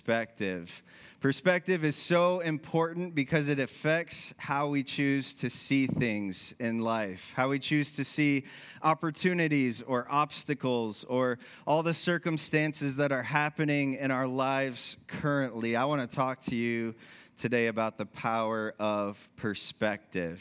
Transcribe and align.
perspective. 0.00 0.82
Perspective 1.20 1.84
is 1.84 1.94
so 1.94 2.40
important 2.40 3.14
because 3.14 3.50
it 3.50 3.58
affects 3.58 4.32
how 4.38 4.68
we 4.68 4.82
choose 4.82 5.34
to 5.34 5.50
see 5.50 5.86
things 5.86 6.54
in 6.58 6.78
life, 6.78 7.32
how 7.36 7.50
we 7.50 7.58
choose 7.58 7.92
to 7.92 8.04
see 8.04 8.44
opportunities 8.82 9.82
or 9.82 10.06
obstacles 10.08 11.04
or 11.04 11.38
all 11.66 11.82
the 11.82 11.92
circumstances 11.92 12.96
that 12.96 13.12
are 13.12 13.22
happening 13.22 13.92
in 13.92 14.10
our 14.10 14.26
lives 14.26 14.96
currently. 15.06 15.76
I 15.76 15.84
want 15.84 16.08
to 16.08 16.16
talk 16.16 16.40
to 16.46 16.56
you 16.56 16.94
today 17.36 17.66
about 17.66 17.98
the 17.98 18.06
power 18.06 18.74
of 18.78 19.28
perspective. 19.36 20.40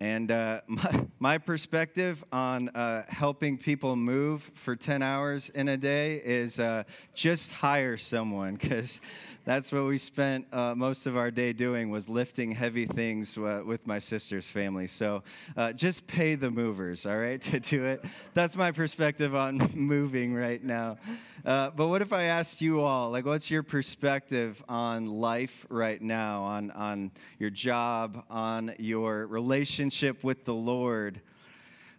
And 0.00 0.30
uh, 0.30 0.62
my, 0.66 1.06
my, 1.18 1.38
perspective 1.38 2.24
on 2.32 2.70
uh, 2.70 3.04
helping 3.08 3.58
people 3.58 3.96
move 3.96 4.50
for 4.54 4.74
10 4.74 5.02
hours 5.02 5.50
in 5.50 5.68
a 5.68 5.76
day 5.76 6.16
is 6.24 6.58
uh, 6.58 6.84
just 7.14 7.52
hire 7.52 7.98
someone 7.98 8.54
because 8.54 9.00
that's 9.44 9.72
what 9.72 9.86
we 9.86 9.96
spent 9.96 10.46
uh, 10.52 10.74
most 10.74 11.06
of 11.06 11.16
our 11.16 11.30
day 11.30 11.52
doing 11.52 11.90
was 11.90 12.08
lifting 12.08 12.52
heavy 12.52 12.86
things 12.86 13.38
uh, 13.38 13.62
with 13.64 13.86
my 13.86 13.98
sister's 13.98 14.46
family. 14.46 14.86
So 14.86 15.22
uh, 15.56 15.72
just 15.72 16.06
pay 16.06 16.34
the 16.34 16.50
movers, 16.50 17.06
all 17.06 17.16
right, 17.16 17.40
to 17.42 17.60
do 17.60 17.84
it. 17.84 18.04
That's 18.34 18.56
my 18.56 18.70
perspective 18.70 19.34
on 19.34 19.70
moving 19.74 20.34
right 20.34 20.62
now. 20.62 20.98
Uh, 21.44 21.70
but 21.70 21.88
what 21.88 22.02
if 22.02 22.12
I 22.12 22.24
asked 22.24 22.60
you 22.60 22.80
all, 22.80 23.10
like, 23.10 23.24
what's 23.24 23.50
your 23.50 23.62
perspective 23.62 24.62
on 24.68 25.06
life 25.06 25.66
right 25.70 26.00
now, 26.00 26.42
on, 26.42 26.70
on 26.72 27.10
your 27.38 27.50
job, 27.50 28.24
on 28.28 28.74
your 28.78 29.26
relationship 29.26 30.22
with 30.22 30.44
the 30.44 30.54
Lord? 30.54 31.20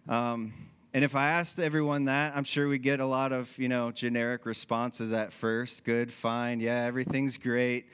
Um, 0.08 0.52
and 0.94 1.04
if 1.04 1.14
I 1.14 1.30
asked 1.30 1.58
everyone 1.58 2.04
that, 2.04 2.36
I'm 2.36 2.44
sure 2.44 2.68
we 2.68 2.78
get 2.78 3.00
a 3.00 3.06
lot 3.06 3.32
of, 3.32 3.56
you 3.58 3.68
know, 3.68 3.90
generic 3.90 4.44
responses 4.44 5.12
at 5.12 5.32
first. 5.32 5.84
Good, 5.84 6.12
fine, 6.12 6.60
yeah, 6.60 6.84
everything's 6.84 7.38
great. 7.38 7.86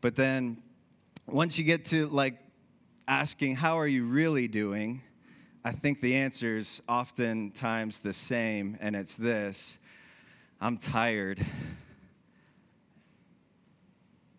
But 0.00 0.16
then 0.16 0.62
once 1.26 1.58
you 1.58 1.64
get 1.64 1.84
to 1.86 2.08
like 2.08 2.38
asking, 3.06 3.56
how 3.56 3.78
are 3.78 3.86
you 3.86 4.04
really 4.04 4.48
doing? 4.48 5.02
I 5.64 5.72
think 5.72 6.00
the 6.00 6.16
answer 6.16 6.56
is 6.56 6.82
oftentimes 6.88 7.98
the 7.98 8.14
same, 8.14 8.76
and 8.80 8.96
it's 8.96 9.14
this 9.14 9.78
I'm 10.60 10.76
tired. 10.76 11.44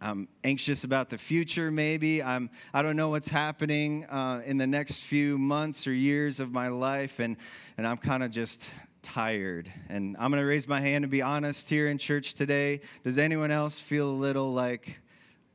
I'm 0.03 0.27
anxious 0.43 0.83
about 0.83 1.11
the 1.11 1.17
future, 1.19 1.69
maybe. 1.69 2.23
I'm, 2.23 2.49
I 2.73 2.81
don't 2.81 2.95
know 2.95 3.09
what's 3.09 3.27
happening 3.27 4.05
uh, 4.05 4.41
in 4.43 4.57
the 4.57 4.65
next 4.65 5.03
few 5.03 5.37
months 5.37 5.85
or 5.85 5.93
years 5.93 6.39
of 6.39 6.51
my 6.51 6.69
life, 6.69 7.19
and, 7.19 7.37
and 7.77 7.85
I'm 7.85 7.97
kind 7.97 8.23
of 8.23 8.31
just 8.31 8.63
tired. 9.03 9.71
And 9.89 10.17
I'm 10.17 10.31
going 10.31 10.41
to 10.41 10.47
raise 10.47 10.67
my 10.67 10.81
hand 10.81 11.03
and 11.03 11.11
be 11.11 11.21
honest 11.21 11.69
here 11.69 11.87
in 11.87 11.99
church 11.99 12.33
today. 12.33 12.81
Does 13.03 13.19
anyone 13.19 13.51
else 13.51 13.77
feel 13.77 14.09
a 14.09 14.11
little 14.11 14.51
like 14.53 14.97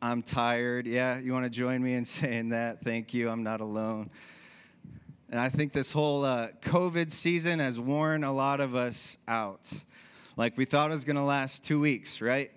I'm 0.00 0.22
tired? 0.22 0.86
Yeah, 0.86 1.18
you 1.18 1.32
want 1.32 1.44
to 1.44 1.50
join 1.50 1.82
me 1.82 1.94
in 1.94 2.04
saying 2.04 2.50
that? 2.50 2.82
Thank 2.84 3.12
you. 3.12 3.28
I'm 3.28 3.42
not 3.42 3.60
alone. 3.60 4.10
And 5.28 5.40
I 5.40 5.48
think 5.48 5.72
this 5.72 5.90
whole 5.90 6.24
uh, 6.24 6.48
COVID 6.62 7.10
season 7.10 7.58
has 7.58 7.80
worn 7.80 8.22
a 8.22 8.32
lot 8.32 8.60
of 8.60 8.76
us 8.76 9.16
out. 9.26 9.68
Like 10.36 10.56
we 10.56 10.66
thought 10.66 10.90
it 10.90 10.92
was 10.92 11.04
going 11.04 11.16
to 11.16 11.22
last 11.22 11.64
two 11.64 11.80
weeks, 11.80 12.20
right? 12.20 12.52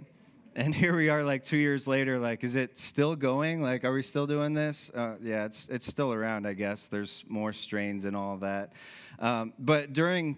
And 0.55 0.73
here 0.75 0.95
we 0.95 1.09
are 1.09 1.23
like 1.23 1.43
two 1.43 1.57
years 1.57 1.87
later 1.87 2.19
like 2.19 2.43
is 2.43 2.55
it 2.55 2.77
still 2.77 3.15
going? 3.15 3.61
Like 3.61 3.83
are 3.83 3.93
we 3.93 4.01
still 4.01 4.27
doing 4.27 4.53
this? 4.53 4.91
Uh, 4.93 5.15
yeah 5.21 5.45
it's, 5.45 5.69
it's 5.69 5.85
still 5.85 6.13
around 6.13 6.47
i 6.47 6.53
guess. 6.53 6.87
There's 6.87 7.23
more 7.27 7.53
strains 7.53 8.05
and 8.05 8.15
all 8.15 8.37
that. 8.37 8.73
Um, 9.19 9.53
but 9.59 9.93
during 9.93 10.37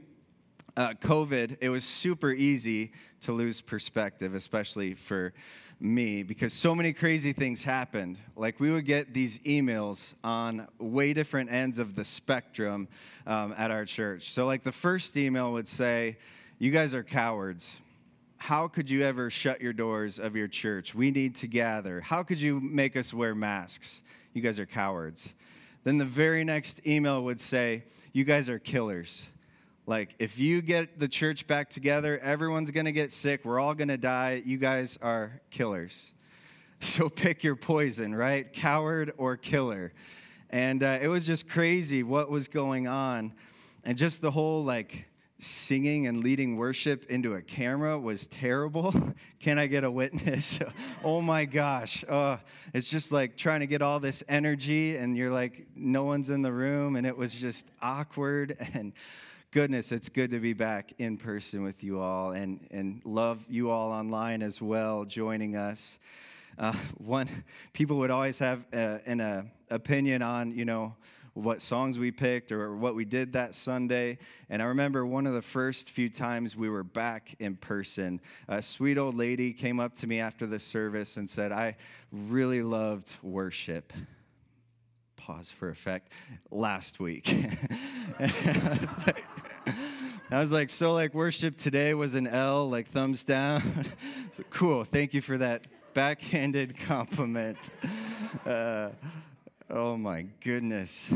uh, 0.78 0.94
covid 1.02 1.58
it 1.60 1.70
was 1.70 1.84
super 1.84 2.32
easy 2.32 2.94
to 3.20 3.34
lose 3.34 3.60
perspective 3.60 4.34
especially 4.34 4.94
for 4.94 5.34
me 5.82 6.24
because 6.24 6.54
so 6.54 6.76
many 6.76 6.94
crazy 6.94 7.34
things 7.34 7.64
happened. 7.64 8.20
Like 8.36 8.60
we 8.60 8.72
would 8.72 8.86
get 8.86 9.14
these 9.14 9.40
emails 9.40 10.14
on 10.24 10.68
way 10.78 11.14
different 11.14 11.52
ends 11.52 11.80
of 11.80 11.96
the 11.96 12.06
spectrum 12.06 12.88
um, 13.26 13.54
at 13.58 13.72
our 13.72 13.86
church. 13.86 14.32
So 14.32 14.46
like 14.46 14.64
the 14.64 14.72
first 14.72 15.18
email 15.18 15.52
would 15.54 15.68
say 15.68 16.18
you 16.60 16.72
guys 16.72 16.94
are 16.94 17.04
cowards 17.04 17.78
how 18.42 18.68
could 18.68 18.90
you 18.90 19.04
ever 19.04 19.30
shut 19.30 19.62
your 19.62 19.72
doors 19.72 20.18
of 20.18 20.36
your 20.36 20.48
church? 20.48 20.96
We 20.96 21.12
need 21.12 21.36
to 21.36 21.48
gather. 21.48 22.02
How 22.02 22.24
could 22.24 22.42
you 22.42 22.60
make 22.60 22.98
us 22.98 23.14
wear 23.14 23.36
masks? 23.36 24.02
You 24.34 24.42
guys 24.42 24.60
are 24.60 24.66
cowards. 24.66 25.36
Then 25.84 26.00
the 26.00 26.06
very 26.06 26.44
next 26.44 26.82
email 26.88 27.24
would 27.24 27.40
say, 27.40 27.84
You 28.14 28.24
guys 28.24 28.50
are 28.50 28.58
killers. 28.58 29.28
Like, 29.86 30.16
if 30.18 30.40
you 30.40 30.64
get 30.64 31.00
the 31.00 31.08
church 31.08 31.46
back 31.46 31.70
together, 31.70 32.18
everyone's 32.18 32.72
gonna 32.72 32.92
get 32.92 33.14
sick. 33.14 33.46
We're 33.46 33.60
all 33.60 33.76
gonna 33.76 33.96
die. 33.96 34.42
You 34.44 34.58
guys 34.58 34.98
are 35.04 35.40
killers. 35.52 36.12
So 36.84 37.10
pick 37.10 37.44
your 37.44 37.56
poison, 37.56 38.16
right? 38.16 38.52
Coward 38.52 39.14
or 39.20 39.38
killer. 39.38 39.92
And 40.50 40.82
uh, 40.82 40.98
it 41.00 41.10
was 41.10 41.28
just 41.28 41.48
crazy 41.48 42.02
what 42.02 42.32
was 42.32 42.48
going 42.48 42.88
on. 42.88 43.34
And 43.84 44.00
just 44.00 44.20
the 44.20 44.32
whole, 44.32 44.64
like, 44.64 45.06
singing 45.42 46.06
and 46.06 46.24
leading 46.24 46.56
worship 46.56 47.06
into 47.10 47.34
a 47.34 47.42
camera 47.42 47.98
was 48.00 48.28
terrible. 48.28 48.94
Can 49.40 49.58
I 49.58 49.66
get 49.66 49.84
a 49.84 49.90
witness? 49.90 50.60
oh 51.04 51.20
my 51.20 51.46
gosh. 51.46 52.06
Uh, 52.08 52.38
it's 52.74 52.90
just 52.90 53.12
like 53.12 53.38
trying 53.38 53.62
to 53.62 53.68
get 53.68 53.82
all 53.82 54.00
this 54.00 54.24
energy, 54.30 54.96
and 54.98 55.18
you're 55.18 55.32
like, 55.32 55.66
no 55.76 56.04
one's 56.04 56.30
in 56.30 56.44
the 56.44 56.52
room, 56.52 56.96
and 56.96 57.08
it 57.08 57.18
was 57.18 57.34
just 57.34 57.66
awkward. 57.82 58.58
And 58.74 58.94
goodness, 59.52 59.92
it's 59.92 60.08
good 60.08 60.32
to 60.32 60.40
be 60.40 60.54
back 60.54 60.94
in 60.98 61.18
person 61.18 61.62
with 61.62 61.84
you 61.84 62.00
all, 62.00 62.32
and, 62.32 62.66
and 62.72 63.02
love 63.04 63.44
you 63.50 63.70
all 63.70 63.92
online 63.92 64.42
as 64.42 64.62
well, 64.62 65.04
joining 65.04 65.58
us. 65.58 66.00
Uh, 66.58 66.74
one, 66.98 67.44
people 67.74 67.98
would 67.98 68.12
always 68.12 68.40
have 68.40 68.64
uh, 68.74 69.00
an 69.06 69.20
uh, 69.20 69.44
opinion 69.70 70.22
on, 70.22 70.52
you 70.52 70.64
know, 70.64 70.96
what 71.34 71.62
songs 71.62 71.98
we 71.98 72.12
picked 72.12 72.52
or 72.52 72.76
what 72.76 72.96
we 72.96 73.06
did 73.06 73.34
that 73.34 73.56
Sunday. 73.56 74.18
And 74.50 74.62
I 74.62 74.66
remember 74.66 75.06
one 75.06 75.26
of 75.26 75.34
the 75.34 75.42
first 75.42 75.90
few 75.90 76.10
times 76.10 76.56
we 76.56 76.70
were 76.70 76.84
back 76.84 77.36
in 77.40 77.56
person, 77.56 78.20
a 78.48 78.62
sweet 78.62 78.98
old 78.98 79.16
lady 79.16 79.54
came 79.54 79.80
up 79.80 79.96
to 80.00 80.08
me 80.08 80.20
after 80.20 80.46
the 80.46 80.60
service 80.60 81.18
and 81.18 81.30
said, 81.30 81.52
I 81.52 81.78
really 82.12 82.62
loved 82.62 83.16
worship. 83.24 83.94
Pause 85.16 85.52
for 85.52 85.70
effect. 85.70 86.12
Last 86.50 87.00
week. 87.00 87.30
I 88.20 89.14
was 90.40 90.52
like, 90.52 90.70
so 90.70 90.94
like 90.94 91.14
worship 91.14 91.58
today 91.58 91.94
was 91.94 92.16
an 92.16 92.26
L, 92.26 92.70
like 92.70 92.90
thumbs 92.90 93.24
down. 93.24 93.86
cool. 94.50 94.84
Thank 94.84 95.14
you 95.14 95.22
for 95.22 95.38
that 95.38 95.68
backhanded 95.94 96.78
compliment. 96.78 97.58
Uh, 98.46 98.90
Oh 99.74 99.96
my 99.96 100.24
goodness. 100.44 101.10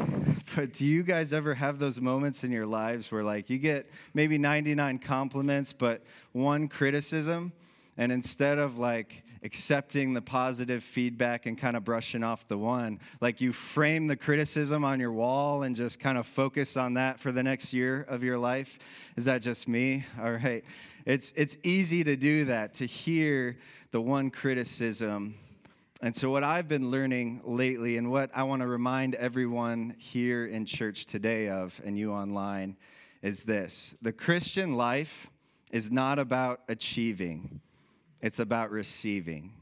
But 0.55 0.71
do 0.71 0.85
you 0.85 1.03
guys 1.03 1.33
ever 1.33 1.53
have 1.55 1.77
those 1.77 1.99
moments 1.99 2.45
in 2.45 2.51
your 2.51 2.65
lives 2.65 3.11
where, 3.11 3.21
like, 3.23 3.49
you 3.49 3.57
get 3.57 3.89
maybe 4.13 4.37
99 4.37 4.99
compliments, 4.99 5.73
but 5.73 6.01
one 6.31 6.69
criticism? 6.69 7.51
And 7.97 8.13
instead 8.13 8.57
of 8.57 8.77
like 8.77 9.23
accepting 9.43 10.13
the 10.13 10.21
positive 10.21 10.85
feedback 10.85 11.45
and 11.47 11.57
kind 11.57 11.75
of 11.75 11.83
brushing 11.83 12.23
off 12.23 12.47
the 12.47 12.57
one, 12.57 13.01
like 13.19 13.41
you 13.41 13.51
frame 13.51 14.07
the 14.07 14.15
criticism 14.15 14.85
on 14.85 15.01
your 15.01 15.11
wall 15.11 15.63
and 15.63 15.75
just 15.75 15.99
kind 15.99 16.17
of 16.17 16.25
focus 16.25 16.77
on 16.77 16.93
that 16.93 17.19
for 17.19 17.33
the 17.33 17.43
next 17.43 17.73
year 17.73 18.05
of 18.07 18.23
your 18.23 18.37
life? 18.37 18.79
Is 19.17 19.25
that 19.25 19.41
just 19.41 19.67
me? 19.67 20.05
All 20.21 20.31
right. 20.31 20.63
It's, 21.05 21.33
it's 21.35 21.57
easy 21.63 22.05
to 22.05 22.15
do 22.15 22.45
that, 22.45 22.75
to 22.75 22.85
hear 22.85 23.57
the 23.91 23.99
one 23.99 24.29
criticism 24.29 25.35
and 26.01 26.15
so, 26.15 26.29
what 26.29 26.43
I've 26.43 26.67
been 26.67 26.91
learning 26.91 27.41
lately, 27.45 27.97
and 27.97 28.11
what 28.11 28.29
I 28.33 28.43
want 28.43 28.61
to 28.61 28.67
remind 28.67 29.15
everyone 29.15 29.95
here 29.97 30.45
in 30.45 30.65
church 30.65 31.05
today 31.05 31.47
of, 31.47 31.79
and 31.85 31.97
you 31.97 32.11
online, 32.11 32.75
is 33.21 33.43
this 33.43 33.95
the 34.01 34.11
Christian 34.11 34.73
life 34.73 35.27
is 35.71 35.89
not 35.89 36.19
about 36.19 36.61
achieving, 36.67 37.61
it's 38.21 38.39
about 38.39 38.71
receiving. 38.71 39.53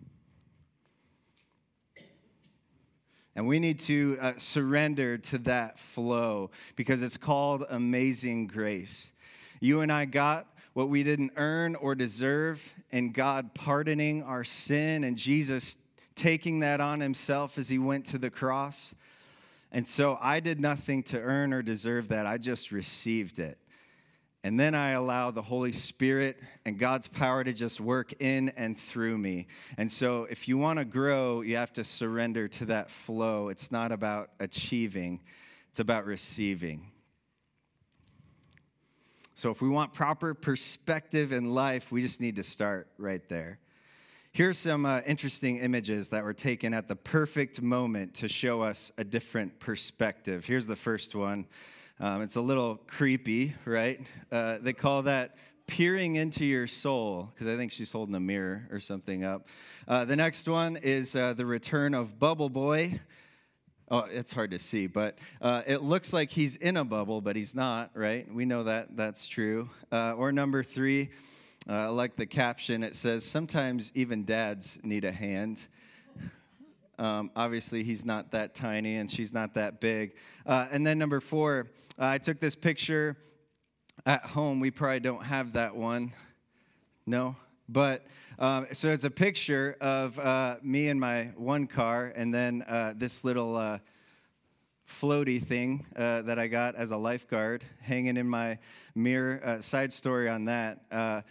And 3.36 3.48
we 3.48 3.58
need 3.58 3.80
to 3.82 4.18
uh, 4.22 4.34
surrender 4.38 5.18
to 5.18 5.40
that 5.40 5.80
flow 5.80 6.52
because 6.76 7.02
it's 7.02 7.18
called 7.18 7.66
amazing 7.68 8.46
grace. 8.46 9.12
You 9.60 9.82
and 9.82 9.92
I 9.92 10.06
got 10.06 10.46
what 10.74 10.90
we 10.90 11.04
didn't 11.04 11.34
earn 11.36 11.76
or 11.76 11.96
deserve, 11.96 12.62
and 12.92 13.14
God 13.14 13.54
pardoning 13.54 14.24
our 14.24 14.44
sin, 14.44 15.04
and 15.04 15.18
Jesus 15.18 15.78
taking 16.16 16.60
that 16.60 16.82
on 16.82 17.00
himself 17.00 17.58
as 17.58 17.70
he 17.70 17.78
went 17.80 18.06
to 18.08 18.18
the 18.18 18.30
cross. 18.30 18.94
And 19.72 19.88
so 19.88 20.18
I 20.22 20.40
did 20.40 20.60
nothing 20.60 21.04
to 21.04 21.20
earn 21.20 21.54
or 21.54 21.62
deserve 21.62 22.10
that. 22.10 22.26
I 22.26 22.38
just 22.38 22.72
received 22.72 23.40
it. 23.40 23.58
And 24.46 24.60
then 24.60 24.76
I 24.76 24.92
allow 24.92 25.32
the 25.32 25.42
Holy 25.42 25.72
Spirit 25.72 26.38
and 26.66 26.78
God's 26.78 27.08
power 27.08 27.44
to 27.44 27.54
just 27.54 27.80
work 27.80 28.14
in 28.20 28.50
and 28.50 28.78
through 28.78 29.18
me. 29.18 29.48
And 29.78 29.90
so 29.90 30.28
if 30.30 30.50
you 30.50 30.58
want 30.58 30.80
to 30.80 30.86
grow, 30.86 31.42
you 31.42 31.56
have 31.56 31.72
to 31.74 31.84
surrender 31.84 32.50
to 32.50 32.66
that 32.66 32.90
flow. 32.90 33.48
It's 33.48 33.72
not 33.72 33.94
about 33.94 34.32
achieving, 34.40 35.22
it's 35.70 35.80
about 35.80 36.06
receiving. 36.06 36.92
So, 39.36 39.50
if 39.50 39.64
we 39.64 39.70
want 39.70 39.94
proper 39.94 40.36
perspective 40.36 41.32
in 41.32 41.56
life, 41.56 41.92
we 41.92 42.02
just 42.02 42.22
need 42.22 42.36
to 42.36 42.44
start 42.44 42.88
right 43.00 43.28
there. 43.30 43.58
Here's 44.36 44.58
some 44.58 44.88
uh, 44.88 45.02
interesting 45.06 45.58
images 45.58 46.10
that 46.10 46.24
were 46.24 46.34
taken 46.34 46.74
at 46.74 46.88
the 46.88 46.96
perfect 46.96 47.62
moment 47.62 48.16
to 48.16 48.28
show 48.28 48.64
us 48.64 48.92
a 48.98 49.04
different 49.04 49.60
perspective. 49.60 50.44
Here's 50.44 50.66
the 50.66 50.76
first 50.76 51.14
one. 51.14 51.46
Um, 52.00 52.24
it's 52.24 52.36
a 52.36 52.42
little 52.42 52.78
creepy, 52.88 53.54
right? 53.64 54.02
Uh, 54.32 54.58
they 54.60 54.74
call 54.74 55.04
that 55.04 55.38
peering 55.68 56.16
into 56.16 56.46
your 56.46 56.66
soul, 56.66 57.30
because 57.32 57.46
I 57.46 57.58
think 57.58 57.72
she's 57.72 57.92
holding 57.92 58.16
a 58.16 58.20
mirror 58.20 58.68
or 58.72 58.80
something 58.80 59.24
up. 59.24 59.46
Uh, 59.88 60.04
the 60.04 60.16
next 60.16 60.48
one 60.48 60.78
is 60.78 61.16
uh, 61.16 61.34
the 61.34 61.46
return 61.46 61.94
of 61.94 62.18
Bubble 62.18 62.50
Boy. 62.50 63.02
Oh, 63.92 64.00
it's 64.10 64.34
hard 64.34 64.50
to 64.50 64.58
see, 64.58 64.88
but 64.88 65.20
uh, 65.42 65.62
it 65.68 65.84
looks 65.84 66.12
like 66.12 66.32
he's 66.32 66.56
in 66.56 66.78
a 66.78 66.84
bubble, 66.84 67.22
but 67.22 67.36
he's 67.36 67.54
not, 67.54 67.92
right? 67.94 68.34
We 68.34 68.46
know 68.46 68.64
that 68.64 68.98
that's 68.98 69.28
true. 69.28 69.70
Uh, 69.92 70.14
or 70.14 70.32
number 70.32 70.64
three, 70.64 71.12
uh, 71.70 71.92
like 71.92 72.16
the 72.16 72.26
caption, 72.26 72.84
it 72.84 72.96
says, 72.96 73.24
Sometimes 73.24 73.92
even 73.96 74.26
dads 74.26 74.80
need 74.84 75.06
a 75.06 75.12
hand. 75.12 75.68
Um, 77.00 77.32
obviously, 77.36 77.84
he's 77.84 78.06
not 78.06 78.32
that 78.32 78.54
tiny 78.54 78.98
and 78.98 79.10
she's 79.10 79.34
not 79.34 79.56
that 79.56 79.82
big. 79.82 80.16
Uh, 80.46 80.68
and 80.72 80.86
then 80.86 81.00
number 81.00 81.20
four, 81.20 81.68
uh, 82.00 82.06
I 82.06 82.18
took 82.18 82.40
this 82.40 82.56
picture 82.56 83.18
at 84.06 84.26
home. 84.26 84.60
We 84.60 84.72
probably 84.72 85.00
don't 85.00 85.24
have 85.24 85.54
that 85.54 85.76
one. 85.76 86.14
No? 87.06 87.36
But 87.68 88.06
um, 88.40 88.68
so 88.72 88.90
it's 88.90 89.04
a 89.04 89.10
picture 89.10 89.78
of 89.80 90.20
uh, 90.20 90.58
me 90.62 90.90
and 90.90 91.00
my 91.00 91.32
one 91.36 91.68
car, 91.68 92.12
and 92.16 92.34
then 92.34 92.64
uh, 92.64 92.94
this 92.96 93.24
little 93.24 93.56
uh, 93.56 93.80
floaty 94.88 95.42
thing 95.46 95.86
uh, 95.96 96.24
that 96.24 96.38
I 96.38 96.48
got 96.48 96.76
as 96.76 96.92
a 96.92 96.98
lifeguard 96.98 97.64
hanging 97.82 98.18
in 98.18 98.28
my 98.28 98.60
mirror. 98.96 99.42
Uh, 99.44 99.62
side 99.62 99.94
story 99.94 100.30
on 100.30 100.46
that. 100.46 100.84
Uh, 100.92 101.22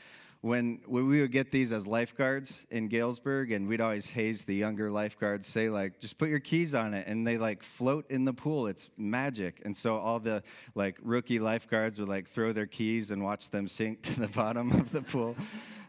when, 0.42 0.80
we 0.88 1.20
would 1.20 1.30
get 1.30 1.52
these 1.52 1.72
as 1.72 1.86
lifeguards 1.86 2.66
in 2.68 2.88
Galesburg, 2.88 3.52
and 3.52 3.68
we'd 3.68 3.80
always 3.80 4.08
haze 4.08 4.42
the 4.42 4.54
younger 4.54 4.90
lifeguards, 4.90 5.46
say 5.46 5.70
like, 5.70 6.00
just 6.00 6.18
put 6.18 6.28
your 6.28 6.40
keys 6.40 6.74
on 6.74 6.94
it, 6.94 7.06
and 7.06 7.24
they 7.24 7.38
like 7.38 7.62
float 7.62 8.10
in 8.10 8.24
the 8.24 8.32
pool. 8.32 8.66
It's 8.66 8.90
magic. 8.96 9.62
And 9.64 9.76
so 9.76 9.96
all 9.96 10.18
the 10.18 10.42
like 10.74 10.98
rookie 11.00 11.38
lifeguards 11.38 12.00
would 12.00 12.08
like 12.08 12.28
throw 12.28 12.52
their 12.52 12.66
keys 12.66 13.12
and 13.12 13.22
watch 13.22 13.50
them 13.50 13.68
sink 13.68 14.02
to 14.14 14.18
the 14.18 14.28
bottom 14.28 14.72
of 14.72 14.90
the 14.90 15.02
pool. 15.02 15.36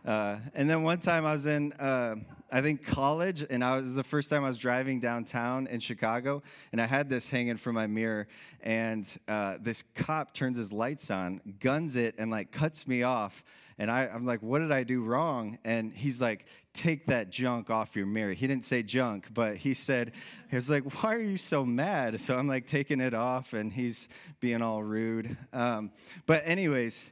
Uh, 0.06 0.38
and 0.54 0.70
then 0.70 0.84
one 0.84 1.00
time 1.00 1.26
I 1.26 1.32
was 1.32 1.46
in, 1.46 1.74
uh, 1.74 2.16
I 2.52 2.62
think 2.62 2.86
college, 2.86 3.44
and 3.50 3.64
I 3.64 3.78
was 3.78 3.96
the 3.96 4.04
first 4.04 4.30
time 4.30 4.44
I 4.44 4.50
was 4.50 4.58
driving 4.58 5.00
downtown 5.00 5.66
in 5.66 5.80
Chicago, 5.80 6.44
and 6.72 6.80
I 6.80 6.86
had 6.86 7.10
this 7.10 7.30
hanging 7.30 7.58
from 7.58 7.74
my 7.76 7.88
mirror, 7.88 8.28
and 8.62 9.08
uh, 9.28 9.58
this 9.62 9.84
cop 9.96 10.34
turns 10.34 10.58
his 10.58 10.72
lights 10.72 11.10
on, 11.10 11.42
guns 11.60 11.96
it, 11.96 12.16
and 12.20 12.30
like 12.30 12.52
cuts 12.52 12.86
me 12.86 13.02
off. 13.02 13.44
And 13.78 13.90
I, 13.90 14.08
I'm 14.08 14.26
like, 14.26 14.42
what 14.42 14.60
did 14.60 14.72
I 14.72 14.84
do 14.84 15.04
wrong? 15.04 15.58
And 15.64 15.94
he's 15.94 16.22
like, 16.22 16.46
take 16.74 17.08
that 17.08 17.30
junk 17.30 17.70
off 17.70 17.96
your 17.96 18.06
mirror. 18.06 18.34
He 18.34 18.48
didn't 18.48 18.66
say 18.66 18.84
junk, 18.84 19.28
but 19.34 19.58
he 19.58 19.74
said, 19.74 20.12
he 20.50 20.56
was 20.56 20.70
like, 20.70 21.04
why 21.04 21.16
are 21.16 21.22
you 21.22 21.38
so 21.38 21.66
mad? 21.66 22.20
So 22.22 22.38
I'm 22.38 22.48
like 22.48 22.68
taking 22.68 23.00
it 23.00 23.14
off, 23.14 23.54
and 23.54 23.74
he's 23.74 24.08
being 24.40 24.62
all 24.62 24.84
rude. 24.84 25.38
Um, 25.52 25.92
but 26.26 26.44
anyways, 26.46 27.10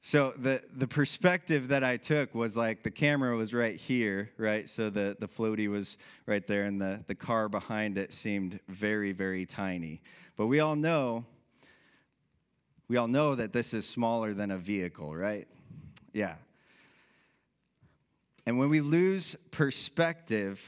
so 0.00 0.32
the 0.38 0.62
the 0.74 0.86
perspective 0.86 1.68
that 1.68 1.82
I 1.82 1.96
took 1.96 2.34
was 2.34 2.56
like 2.56 2.82
the 2.82 2.90
camera 2.90 3.36
was 3.36 3.52
right 3.52 3.76
here, 3.76 4.30
right? 4.38 4.68
So 4.68 4.90
the 4.90 5.16
the 5.18 5.28
floaty 5.28 5.68
was 5.68 5.98
right 6.26 6.46
there, 6.46 6.64
and 6.64 6.80
the 6.80 7.00
the 7.08 7.14
car 7.14 7.48
behind 7.48 7.98
it 7.98 8.12
seemed 8.12 8.60
very 8.68 9.12
very 9.12 9.44
tiny. 9.44 10.00
But 10.36 10.46
we 10.46 10.60
all 10.60 10.76
know 10.76 11.26
we 12.88 12.96
all 12.96 13.08
know 13.08 13.34
that 13.34 13.52
this 13.52 13.74
is 13.74 13.86
smaller 13.86 14.32
than 14.32 14.50
a 14.50 14.56
vehicle, 14.56 15.14
right? 15.14 15.46
Yeah. 16.18 16.34
And 18.44 18.58
when 18.58 18.70
we 18.70 18.80
lose 18.80 19.36
perspective, 19.52 20.60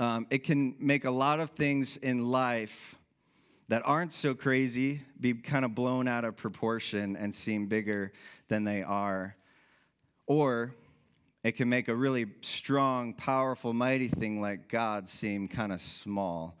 um, 0.00 0.26
it 0.28 0.42
can 0.42 0.74
make 0.80 1.04
a 1.04 1.10
lot 1.12 1.38
of 1.38 1.50
things 1.50 1.96
in 1.96 2.32
life 2.32 2.96
that 3.68 3.82
aren't 3.84 4.12
so 4.12 4.34
crazy 4.34 5.02
be 5.20 5.34
kind 5.34 5.64
of 5.64 5.76
blown 5.76 6.08
out 6.08 6.24
of 6.24 6.36
proportion 6.36 7.14
and 7.14 7.32
seem 7.32 7.66
bigger 7.66 8.12
than 8.48 8.64
they 8.64 8.82
are. 8.82 9.36
Or 10.26 10.74
it 11.44 11.52
can 11.52 11.68
make 11.68 11.86
a 11.86 11.94
really 11.94 12.26
strong, 12.40 13.14
powerful, 13.14 13.72
mighty 13.72 14.08
thing 14.08 14.40
like 14.40 14.68
God 14.68 15.08
seem 15.08 15.46
kind 15.46 15.70
of 15.70 15.80
small 15.80 16.56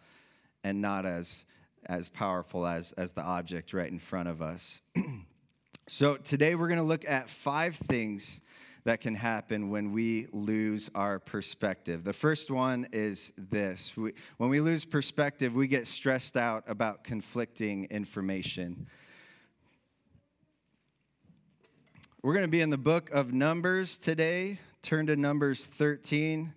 and 0.62 0.80
not 0.80 1.06
as, 1.06 1.44
as 1.86 2.08
powerful 2.08 2.68
as, 2.68 2.92
as 2.92 3.10
the 3.10 3.22
object 3.22 3.72
right 3.72 3.90
in 3.90 3.98
front 3.98 4.28
of 4.28 4.40
us. 4.40 4.80
so 5.92 6.16
today 6.16 6.54
we're 6.54 6.68
going 6.68 6.78
to 6.78 6.84
look 6.84 7.04
at 7.04 7.28
five 7.28 7.74
things 7.74 8.40
that 8.84 9.00
can 9.00 9.16
happen 9.16 9.70
when 9.70 9.90
we 9.90 10.28
lose 10.32 10.88
our 10.94 11.18
perspective. 11.18 12.04
The 12.04 12.12
first 12.12 12.48
one 12.48 12.86
is 12.92 13.32
this 13.36 13.96
we, 13.96 14.12
when 14.36 14.50
we 14.50 14.60
lose 14.60 14.84
perspective, 14.84 15.52
we 15.52 15.66
get 15.66 15.88
stressed 15.88 16.36
out 16.36 16.62
about 16.68 17.02
conflicting 17.02 17.88
information. 17.90 18.86
We're 22.22 22.34
going 22.34 22.46
to 22.46 22.48
be 22.48 22.60
in 22.60 22.70
the 22.70 22.78
book 22.78 23.10
of 23.10 23.32
Numbers 23.32 23.98
today. 23.98 24.60
Turn 24.82 25.08
to 25.08 25.16
Numbers 25.16 25.64
13. 25.64 26.54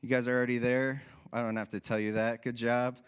You 0.00 0.08
guys 0.08 0.28
are 0.28 0.36
already 0.36 0.58
there. 0.58 1.02
I 1.32 1.42
don't 1.42 1.56
have 1.56 1.70
to 1.70 1.80
tell 1.80 1.98
you 1.98 2.12
that. 2.12 2.44
Good 2.44 2.54
job. 2.54 2.98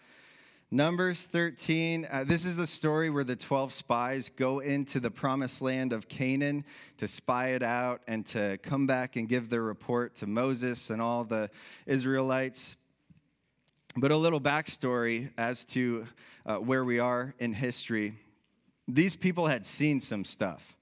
Numbers 0.71 1.23
13, 1.23 2.07
uh, 2.11 2.25
this 2.25 2.45
is 2.45 2.59
the 2.59 2.67
story 2.67 3.09
where 3.09 3.25
the 3.25 3.37
12 3.37 3.73
spies 3.73 4.29
go 4.29 4.59
into 4.59 5.01
the 5.01 5.11
promised 5.11 5.63
land 5.63 5.95
of 5.95 6.09
Canaan 6.09 6.63
to 6.99 7.09
spy 7.09 7.53
it 7.53 7.63
out 7.63 8.03
and 8.07 8.27
to 8.27 8.59
come 8.59 8.87
back 8.87 9.17
and 9.17 9.27
give 9.27 9.49
their 9.49 9.63
report 9.63 10.17
to 10.17 10.27
Moses 10.27 10.91
and 10.91 11.01
all 11.01 11.25
the 11.25 11.49
Israelites. 11.87 12.77
But 13.97 14.11
a 14.11 14.17
little 14.19 14.43
backstory 14.43 15.31
as 15.39 15.65
to 15.67 16.07
uh, 16.45 16.57
where 16.57 16.85
we 16.85 16.99
are 16.99 17.35
in 17.39 17.55
history. 17.55 18.19
These 18.87 19.17
people 19.17 19.47
had 19.47 19.65
seen 19.65 20.01
some 20.01 20.25
stuff 20.25 20.75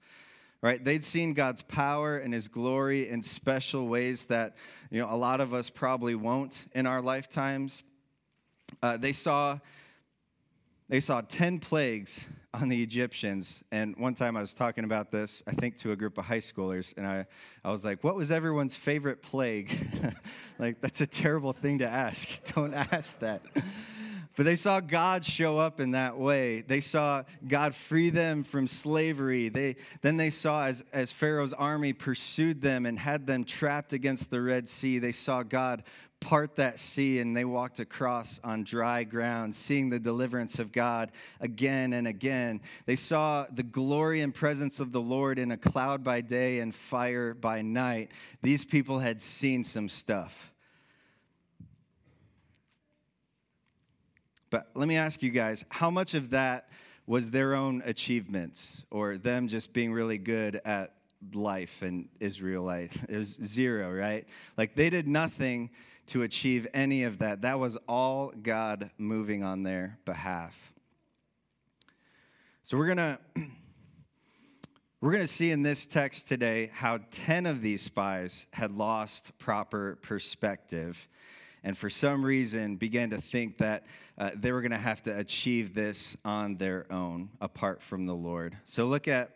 right 0.59 0.83
they'd 0.83 1.03
seen 1.03 1.35
god's 1.35 1.61
power 1.61 2.17
and 2.17 2.33
his 2.33 2.47
glory 2.47 3.07
in 3.07 3.21
special 3.21 3.87
ways 3.87 4.23
that 4.23 4.55
you 4.89 4.99
know 4.99 5.07
a 5.07 5.15
lot 5.15 5.39
of 5.39 5.53
us 5.53 5.69
probably 5.69 6.15
won't 6.15 6.65
in 6.73 6.87
our 6.87 6.99
lifetimes 6.99 7.83
uh, 8.81 8.97
they 8.97 9.11
saw 9.11 9.59
they 10.89 10.99
saw 10.99 11.21
10 11.21 11.59
plagues 11.59 12.25
on 12.53 12.69
the 12.69 12.81
Egyptians. 12.81 13.63
And 13.71 13.95
one 13.97 14.13
time 14.13 14.37
I 14.37 14.41
was 14.41 14.53
talking 14.53 14.83
about 14.83 15.11
this, 15.11 15.43
I 15.45 15.51
think 15.51 15.77
to 15.79 15.91
a 15.91 15.95
group 15.95 16.17
of 16.17 16.25
high 16.25 16.37
schoolers, 16.37 16.93
and 16.97 17.05
I, 17.05 17.25
I 17.63 17.71
was 17.71 17.83
like, 17.83 18.03
What 18.03 18.15
was 18.15 18.31
everyone's 18.31 18.75
favorite 18.75 19.21
plague? 19.21 19.71
like, 20.59 20.81
that's 20.81 21.01
a 21.01 21.07
terrible 21.07 21.53
thing 21.53 21.79
to 21.79 21.87
ask. 21.87 22.27
Don't 22.55 22.73
ask 22.73 23.19
that. 23.19 23.41
But 24.37 24.45
they 24.45 24.55
saw 24.55 24.79
God 24.79 25.25
show 25.25 25.57
up 25.57 25.79
in 25.79 25.91
that 25.91 26.19
way. 26.19 26.61
They 26.61 26.79
saw 26.79 27.23
God 27.47 27.73
free 27.73 28.11
them 28.11 28.43
from 28.43 28.67
slavery. 28.67 29.49
They, 29.49 29.77
then 30.03 30.17
they 30.17 30.29
saw 30.29 30.65
as, 30.65 30.83
as 30.93 31.11
Pharaoh's 31.11 31.53
army 31.53 31.91
pursued 31.91 32.61
them 32.61 32.85
and 32.85 32.99
had 32.99 33.25
them 33.25 33.45
trapped 33.45 33.93
against 33.93 34.29
the 34.29 34.39
Red 34.39 34.69
Sea, 34.69 34.99
they 34.99 35.11
saw 35.11 35.41
God 35.41 35.81
part 36.19 36.55
that 36.55 36.79
sea 36.79 37.19
and 37.19 37.35
they 37.35 37.45
walked 37.45 37.79
across 37.79 38.39
on 38.43 38.63
dry 38.63 39.03
ground, 39.03 39.55
seeing 39.55 39.89
the 39.89 39.99
deliverance 39.99 40.59
of 40.59 40.71
God 40.71 41.11
again 41.39 41.93
and 41.93 42.07
again. 42.07 42.61
They 42.85 42.95
saw 42.95 43.45
the 43.51 43.63
glory 43.63 44.21
and 44.21 44.33
presence 44.33 44.79
of 44.79 44.91
the 44.91 45.01
Lord 45.01 45.39
in 45.39 45.51
a 45.51 45.57
cloud 45.57 46.03
by 46.03 46.21
day 46.21 46.59
and 46.59 46.73
fire 46.73 47.33
by 47.33 47.61
night. 47.61 48.11
These 48.41 48.65
people 48.65 48.99
had 48.99 49.21
seen 49.21 49.63
some 49.63 49.89
stuff. 49.89 50.51
But 54.49 54.69
let 54.75 54.87
me 54.87 54.95
ask 54.95 55.21
you 55.21 55.29
guys 55.29 55.65
how 55.69 55.91
much 55.91 56.13
of 56.13 56.31
that 56.31 56.69
was 57.05 57.29
their 57.29 57.53
own 57.55 57.81
achievements 57.85 58.85
or 58.91 59.17
them 59.17 59.47
just 59.47 59.73
being 59.73 59.93
really 59.93 60.17
good 60.17 60.61
at 60.65 60.93
life 61.33 61.81
and 61.81 62.09
Israelite? 62.19 62.95
It 63.09 63.17
was 63.17 63.37
zero, 63.43 63.91
right? 63.91 64.27
Like 64.57 64.75
they 64.75 64.89
did 64.89 65.07
nothing 65.07 65.69
to 66.07 66.23
achieve 66.23 66.67
any 66.73 67.03
of 67.03 67.19
that. 67.19 67.41
That 67.41 67.59
was 67.59 67.77
all 67.87 68.31
God 68.41 68.91
moving 68.97 69.43
on 69.43 69.63
their 69.63 69.99
behalf. 70.05 70.55
So 72.63 72.77
we're 72.77 72.93
going 72.93 72.97
to 72.97 73.19
we're 75.01 75.11
going 75.11 75.23
to 75.23 75.27
see 75.27 75.51
in 75.51 75.61
this 75.61 75.85
text 75.85 76.27
today 76.27 76.71
how 76.73 76.99
10 77.11 77.45
of 77.45 77.61
these 77.61 77.81
spies 77.81 78.47
had 78.51 78.71
lost 78.71 79.37
proper 79.37 79.97
perspective 80.01 81.07
and 81.63 81.77
for 81.77 81.89
some 81.89 82.23
reason 82.23 82.77
began 82.77 83.09
to 83.11 83.21
think 83.21 83.57
that 83.57 83.85
uh, 84.17 84.31
they 84.35 84.51
were 84.51 84.61
going 84.61 84.71
to 84.71 84.77
have 84.77 85.03
to 85.03 85.17
achieve 85.17 85.73
this 85.73 86.17
on 86.25 86.57
their 86.57 86.91
own 86.91 87.29
apart 87.41 87.81
from 87.81 88.05
the 88.05 88.15
Lord. 88.15 88.57
So 88.65 88.87
look 88.87 89.07
at 89.07 89.35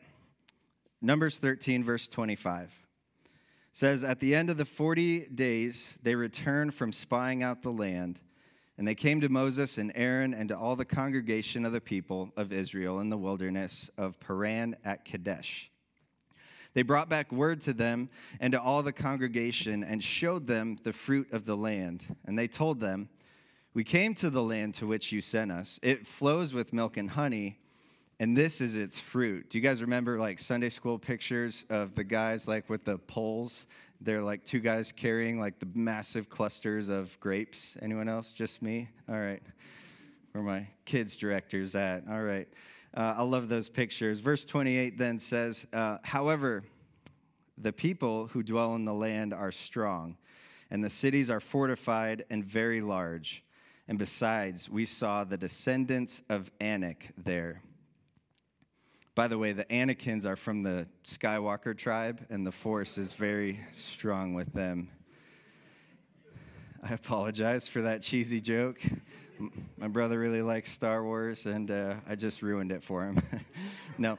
Numbers 1.01 1.37
13 1.37 1.83
verse 1.83 2.07
25 2.07 2.80
says, 3.71 4.03
At 4.03 4.19
the 4.19 4.35
end 4.35 4.49
of 4.49 4.57
the 4.57 4.65
40 4.65 5.27
days, 5.27 5.97
they 6.01 6.15
returned 6.15 6.73
from 6.73 6.91
spying 6.91 7.43
out 7.43 7.63
the 7.63 7.71
land. 7.71 8.21
And 8.77 8.87
they 8.87 8.95
came 8.95 9.21
to 9.21 9.29
Moses 9.29 9.77
and 9.77 9.91
Aaron 9.93 10.33
and 10.33 10.49
to 10.49 10.57
all 10.57 10.75
the 10.75 10.85
congregation 10.85 11.65
of 11.65 11.71
the 11.71 11.81
people 11.81 12.31
of 12.35 12.51
Israel 12.51 12.99
in 12.99 13.09
the 13.09 13.17
wilderness 13.17 13.89
of 13.97 14.19
Paran 14.19 14.75
at 14.83 15.05
Kadesh. 15.05 15.69
They 16.73 16.81
brought 16.83 17.09
back 17.09 17.31
word 17.31 17.61
to 17.61 17.73
them 17.73 18.09
and 18.39 18.53
to 18.53 18.61
all 18.61 18.81
the 18.81 18.93
congregation 18.93 19.83
and 19.83 20.03
showed 20.03 20.47
them 20.47 20.77
the 20.83 20.93
fruit 20.93 21.31
of 21.31 21.45
the 21.45 21.57
land. 21.57 22.15
And 22.25 22.39
they 22.39 22.47
told 22.47 22.79
them, 22.79 23.09
We 23.73 23.83
came 23.83 24.15
to 24.15 24.29
the 24.29 24.43
land 24.43 24.73
to 24.75 24.87
which 24.87 25.11
you 25.11 25.21
sent 25.21 25.51
us. 25.51 25.79
It 25.83 26.07
flows 26.07 26.53
with 26.53 26.73
milk 26.73 26.97
and 26.97 27.11
honey, 27.11 27.59
and 28.21 28.37
this 28.37 28.61
is 28.61 28.75
its 28.75 28.99
fruit. 28.99 29.49
Do 29.49 29.57
you 29.57 29.63
guys 29.63 29.81
remember 29.81 30.19
like 30.19 30.37
Sunday 30.37 30.69
school 30.69 30.99
pictures 30.99 31.65
of 31.71 31.95
the 31.95 32.03
guys 32.03 32.47
like 32.47 32.69
with 32.69 32.85
the 32.85 32.99
poles? 32.99 33.65
They're 33.99 34.21
like 34.21 34.45
two 34.45 34.59
guys 34.59 34.91
carrying 34.91 35.39
like 35.39 35.57
the 35.57 35.67
massive 35.73 36.29
clusters 36.29 36.89
of 36.89 37.19
grapes. 37.19 37.77
Anyone 37.81 38.07
else? 38.07 38.31
Just 38.31 38.61
me? 38.61 38.89
All 39.09 39.19
right. 39.19 39.41
Where 40.33 40.43
my 40.43 40.67
kids' 40.85 41.17
directors 41.17 41.73
at? 41.73 42.03
All 42.07 42.21
right. 42.21 42.47
Uh, 42.95 43.15
I 43.17 43.23
love 43.23 43.49
those 43.49 43.69
pictures. 43.69 44.19
Verse 44.19 44.45
28 44.45 44.99
then 44.99 45.17
says, 45.17 45.65
uh, 45.73 45.97
However, 46.03 46.63
the 47.57 47.73
people 47.73 48.27
who 48.27 48.43
dwell 48.43 48.75
in 48.75 48.85
the 48.85 48.93
land 48.93 49.33
are 49.33 49.51
strong, 49.51 50.15
and 50.69 50.83
the 50.83 50.91
cities 50.91 51.31
are 51.31 51.39
fortified 51.39 52.25
and 52.29 52.45
very 52.45 52.81
large. 52.81 53.43
And 53.87 53.97
besides, 53.97 54.69
we 54.69 54.85
saw 54.85 55.23
the 55.23 55.37
descendants 55.37 56.21
of 56.29 56.51
Anak 56.59 57.13
there. 57.17 57.63
By 59.13 59.27
the 59.27 59.37
way, 59.37 59.53
the 59.53 59.65
Anakins 59.65 60.25
are 60.25 60.35
from 60.35 60.63
the 60.63 60.87
Skywalker 61.03 61.77
tribe, 61.77 62.25
and 62.29 62.47
the 62.47 62.51
Force 62.51 62.97
is 62.97 63.13
very 63.13 63.59
strong 63.71 64.33
with 64.33 64.53
them. 64.53 64.89
I 66.81 66.93
apologize 66.93 67.67
for 67.67 67.81
that 67.81 68.01
cheesy 68.01 68.41
joke 68.41 68.81
my 69.77 69.87
brother 69.87 70.19
really 70.19 70.41
likes 70.41 70.71
Star 70.71 71.03
Wars, 71.03 71.45
and 71.45 71.71
uh, 71.71 71.95
I 72.07 72.15
just 72.15 72.41
ruined 72.41 72.71
it 72.71 72.83
for 72.83 73.05
him. 73.05 73.21
no. 73.97 74.17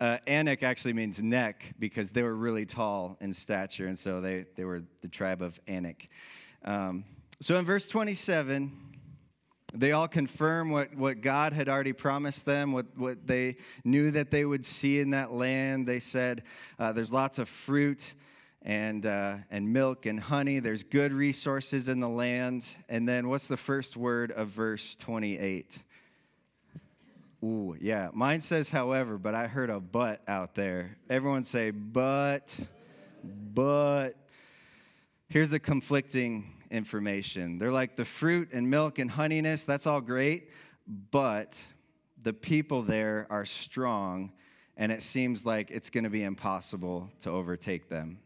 Uh, 0.00 0.18
Anak 0.26 0.62
actually 0.62 0.94
means 0.94 1.22
neck 1.22 1.74
because 1.78 2.10
they 2.10 2.22
were 2.22 2.34
really 2.34 2.66
tall 2.66 3.16
in 3.20 3.32
stature, 3.32 3.86
and 3.86 3.98
so 3.98 4.20
they, 4.20 4.46
they 4.56 4.64
were 4.64 4.82
the 5.00 5.08
tribe 5.08 5.42
of 5.42 5.60
Anak. 5.68 6.08
Um, 6.64 7.04
so 7.40 7.56
in 7.56 7.64
verse 7.64 7.86
27, 7.86 8.72
they 9.74 9.92
all 9.92 10.08
confirm 10.08 10.70
what, 10.70 10.94
what 10.94 11.20
God 11.20 11.52
had 11.52 11.68
already 11.68 11.92
promised 11.92 12.44
them, 12.44 12.72
what, 12.72 12.86
what 12.96 13.26
they 13.26 13.56
knew 13.84 14.10
that 14.10 14.30
they 14.30 14.44
would 14.44 14.64
see 14.64 15.00
in 15.00 15.10
that 15.10 15.32
land. 15.32 15.86
They 15.86 16.00
said, 16.00 16.42
uh, 16.78 16.92
There's 16.92 17.12
lots 17.12 17.38
of 17.38 17.48
fruit 17.48 18.12
and, 18.62 19.06
uh, 19.06 19.36
and 19.50 19.72
milk 19.72 20.06
and 20.06 20.20
honey. 20.20 20.60
There's 20.60 20.82
good 20.82 21.12
resources 21.12 21.88
in 21.88 22.00
the 22.00 22.08
land. 22.08 22.66
And 22.88 23.08
then 23.08 23.28
what's 23.28 23.46
the 23.46 23.56
first 23.56 23.96
word 23.96 24.30
of 24.30 24.48
verse 24.48 24.94
28? 24.96 25.78
Ooh, 27.44 27.76
yeah. 27.80 28.10
Mine 28.12 28.40
says, 28.40 28.70
however, 28.70 29.18
but 29.18 29.34
I 29.34 29.48
heard 29.48 29.68
a 29.68 29.80
but 29.80 30.22
out 30.28 30.54
there. 30.54 30.96
Everyone 31.10 31.44
say, 31.44 31.70
but, 31.70 32.56
but. 33.24 34.12
Here's 35.28 35.50
the 35.50 35.58
conflicting 35.58 36.52
information. 36.72 37.58
They're 37.58 37.70
like 37.70 37.96
the 37.96 38.04
fruit 38.04 38.48
and 38.52 38.68
milk 38.68 38.98
and 38.98 39.10
honeyness, 39.10 39.64
that's 39.64 39.86
all 39.86 40.00
great, 40.00 40.48
but 41.10 41.62
the 42.22 42.32
people 42.32 42.82
there 42.82 43.26
are 43.30 43.44
strong, 43.44 44.32
and 44.76 44.90
it 44.90 45.02
seems 45.02 45.44
like 45.44 45.70
it's 45.70 45.90
going 45.90 46.04
to 46.04 46.10
be 46.10 46.24
impossible 46.24 47.10
to 47.22 47.30
overtake 47.30 47.88
them. 47.88 48.18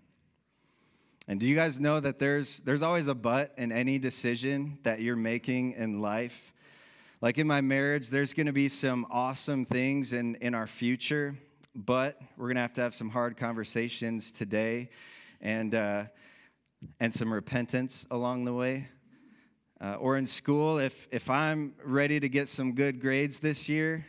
And 1.29 1.41
do 1.41 1.47
you 1.47 1.57
guys 1.57 1.81
know 1.81 1.99
that 1.99 2.21
there's, 2.21 2.61
there's 2.61 2.83
always 2.83 3.09
a 3.09 3.15
but 3.15 3.53
in 3.57 3.73
any 3.73 3.99
decision 3.99 4.79
that 4.85 5.01
you're 5.01 5.17
making 5.17 5.73
in 5.73 6.01
life? 6.01 6.53
Like 7.21 7.39
in 7.39 7.49
my 7.49 7.61
marriage, 7.61 8.11
there's 8.11 8.33
going 8.33 8.47
to 8.47 8.53
be 8.53 8.69
some 8.69 9.07
awesome 9.11 9.65
things 9.65 10.13
in, 10.13 10.37
in 10.37 10.55
our 10.55 10.69
future, 10.69 11.35
but 11.75 12.21
we're 12.37 12.47
going 12.47 12.57
to 12.57 12.63
have 12.63 12.75
to 12.75 12.83
have 12.83 12.95
some 12.95 13.11
hard 13.11 13.37
conversations 13.37 14.31
today 14.31 14.91
and, 15.41 15.75
uh, 15.75 16.05
and 17.01 17.13
some 17.13 17.33
repentance 17.33 18.07
along 18.11 18.45
the 18.45 18.53
way. 18.53 18.89
Uh, 19.81 19.95
or 19.95 20.17
in 20.17 20.25
school, 20.25 20.79
if, 20.79 21.07
if 21.11 21.29
I'm 21.29 21.75
ready 21.85 22.19
to 22.19 22.29
get 22.29 22.49
some 22.49 22.73
good 22.73 23.01
grades 23.01 23.39
this 23.39 23.69
year, 23.69 24.07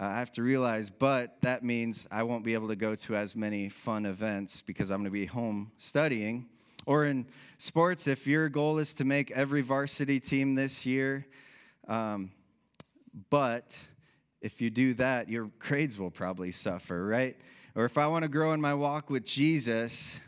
uh, 0.00 0.04
I 0.04 0.18
have 0.18 0.30
to 0.32 0.42
realize, 0.42 0.88
but 0.88 1.36
that 1.42 1.64
means 1.64 2.06
I 2.10 2.22
won't 2.22 2.44
be 2.44 2.54
able 2.54 2.68
to 2.68 2.76
go 2.76 2.94
to 2.94 3.16
as 3.16 3.34
many 3.34 3.68
fun 3.68 4.06
events 4.06 4.62
because 4.62 4.90
I'm 4.90 4.98
going 4.98 5.06
to 5.06 5.10
be 5.10 5.26
home 5.26 5.72
studying. 5.78 6.46
Or 6.86 7.04
in 7.04 7.26
sports, 7.58 8.06
if 8.06 8.26
your 8.26 8.48
goal 8.48 8.78
is 8.78 8.94
to 8.94 9.04
make 9.04 9.30
every 9.32 9.60
varsity 9.62 10.20
team 10.20 10.54
this 10.54 10.86
year, 10.86 11.26
um, 11.88 12.30
but 13.28 13.78
if 14.40 14.60
you 14.60 14.70
do 14.70 14.94
that, 14.94 15.28
your 15.28 15.50
grades 15.58 15.98
will 15.98 16.10
probably 16.10 16.52
suffer, 16.52 17.04
right? 17.04 17.36
Or 17.74 17.84
if 17.84 17.98
I 17.98 18.06
want 18.06 18.22
to 18.22 18.28
grow 18.28 18.52
in 18.52 18.60
my 18.60 18.74
walk 18.74 19.10
with 19.10 19.24
Jesus, 19.24 20.18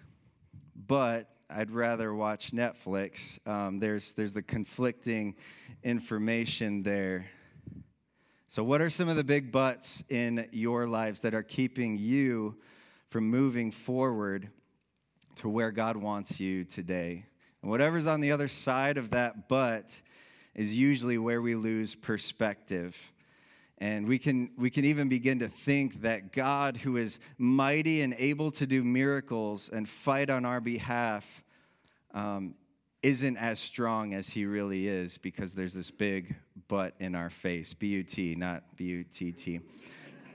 but 0.87 1.31
I'd 1.55 1.71
rather 1.71 2.15
watch 2.15 2.53
Netflix, 2.53 3.39
um, 3.47 3.79
there's, 3.79 4.15
there's 4.15 4.33
the 4.33 4.43
conflicting 4.43 5.35
information 5.83 6.83
there. 6.83 7.27
So, 8.49 8.65
what 8.65 8.81
are 8.81 8.89
some 8.89 9.09
of 9.09 9.17
the 9.17 9.25
big 9.25 9.53
buts 9.53 10.03
in 10.09 10.49
your 10.51 10.87
lives 10.87 11.21
that 11.21 11.35
are 11.35 11.43
keeping 11.43 11.99
you 11.99 12.57
from 13.11 13.29
moving 13.29 13.71
forward 13.71 14.49
to 15.37 15.49
where 15.49 15.71
God 15.71 15.97
wants 15.97 16.41
you 16.41 16.65
today? 16.65 17.27
And 17.61 17.71
whatever's 17.71 18.07
on 18.07 18.21
the 18.21 18.33
other 18.33 18.49
side 18.49 18.97
of 18.97 19.11
that 19.11 19.49
but 19.49 20.01
is 20.55 20.77
usually 20.77 21.19
where 21.19 21.43
we 21.43 21.55
lose 21.55 21.95
perspective. 21.95 22.97
And 23.83 24.07
we 24.07 24.21
can, 24.21 24.53
we 24.57 24.71
can 24.71 24.85
even 24.85 25.09
begin 25.09 25.41
to 25.41 25.49
think 25.49 26.03
that 26.03 26.33
God, 26.33 26.77
who 26.77 26.99
is 26.99 27.19
mighty 27.37 28.03
and 28.03 28.15
able 28.17 28.53
to 28.53 28.65
do 28.65 28.85
miracles 28.85 29.69
and 29.73 29.89
fight 29.89 30.31
on 30.31 30.45
our 30.45 30.61
behalf, 30.61 31.27
um, 32.15 32.55
isn't 33.03 33.37
as 33.37 33.59
strong 33.59 34.15
as 34.15 34.29
he 34.29 34.45
really 34.45 34.87
is 34.87 35.19
because 35.19 35.55
there's 35.55 35.75
this 35.75 35.91
big 35.91 36.37
but 36.69 36.95
in 37.01 37.17
our 37.17 37.29
face. 37.29 37.75
B 37.75 37.89
U 37.89 38.05
T, 38.05 38.37
not 38.37 38.63
B 38.77 38.85
U 38.85 39.03
T 39.03 39.33
T. 39.33 39.61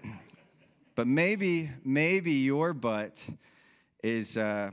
But 0.95 1.07
maybe, 1.07 1.71
maybe 1.85 2.33
your 2.33 2.73
butt 2.73 3.25
is, 4.03 4.35
uh, 4.35 4.71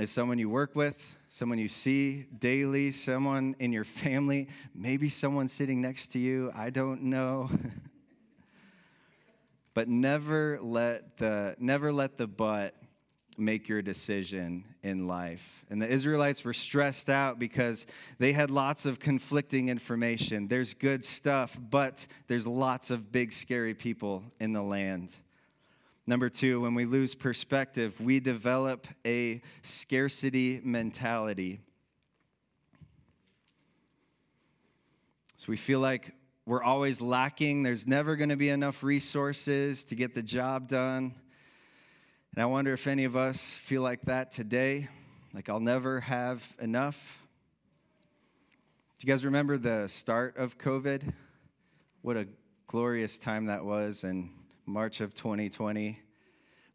is 0.00 0.10
someone 0.10 0.38
you 0.40 0.50
work 0.50 0.74
with, 0.74 1.00
someone 1.28 1.58
you 1.58 1.68
see 1.68 2.26
daily, 2.36 2.90
someone 2.90 3.54
in 3.60 3.72
your 3.72 3.84
family, 3.84 4.48
maybe 4.74 5.08
someone 5.08 5.46
sitting 5.46 5.80
next 5.80 6.08
to 6.08 6.18
you. 6.18 6.50
I 6.56 6.70
don't 6.70 7.02
know. 7.02 7.50
but 9.76 9.88
never 9.90 10.58
let 10.62 11.18
the 11.18 11.54
never 11.58 11.92
let 11.92 12.16
the 12.16 12.26
but 12.26 12.74
make 13.36 13.68
your 13.68 13.82
decision 13.82 14.64
in 14.82 15.06
life. 15.06 15.42
And 15.68 15.82
the 15.82 15.86
Israelites 15.86 16.44
were 16.44 16.54
stressed 16.54 17.10
out 17.10 17.38
because 17.38 17.84
they 18.18 18.32
had 18.32 18.50
lots 18.50 18.86
of 18.86 18.98
conflicting 18.98 19.68
information. 19.68 20.48
There's 20.48 20.72
good 20.72 21.04
stuff, 21.04 21.58
but 21.60 22.06
there's 22.26 22.46
lots 22.46 22.90
of 22.90 23.12
big, 23.12 23.34
scary 23.34 23.74
people 23.74 24.24
in 24.40 24.54
the 24.54 24.62
land. 24.62 25.14
Number 26.06 26.30
two, 26.30 26.62
when 26.62 26.74
we 26.74 26.86
lose 26.86 27.14
perspective, 27.14 28.00
we 28.00 28.18
develop 28.18 28.86
a 29.04 29.42
scarcity 29.60 30.58
mentality. 30.64 31.60
So 35.36 35.48
we 35.48 35.58
feel 35.58 35.80
like 35.80 36.14
we're 36.46 36.62
always 36.62 37.00
lacking, 37.00 37.64
there's 37.64 37.88
never 37.88 38.14
going 38.14 38.28
to 38.28 38.36
be 38.36 38.50
enough 38.50 38.84
resources 38.84 39.82
to 39.82 39.96
get 39.96 40.14
the 40.14 40.22
job 40.22 40.68
done. 40.68 41.12
And 42.32 42.42
I 42.42 42.46
wonder 42.46 42.72
if 42.72 42.86
any 42.86 43.02
of 43.02 43.16
us 43.16 43.56
feel 43.56 43.82
like 43.82 44.02
that 44.02 44.30
today, 44.30 44.88
like 45.34 45.48
I'll 45.48 45.58
never 45.58 45.98
have 46.00 46.44
enough. 46.60 47.18
Do 48.98 49.06
you 49.06 49.12
guys 49.12 49.24
remember 49.24 49.58
the 49.58 49.88
start 49.88 50.36
of 50.36 50.56
COVID? 50.56 51.12
What 52.02 52.16
a 52.16 52.28
glorious 52.68 53.18
time 53.18 53.46
that 53.46 53.64
was 53.64 54.04
in 54.04 54.30
March 54.66 55.00
of 55.00 55.16
2020. 55.16 55.98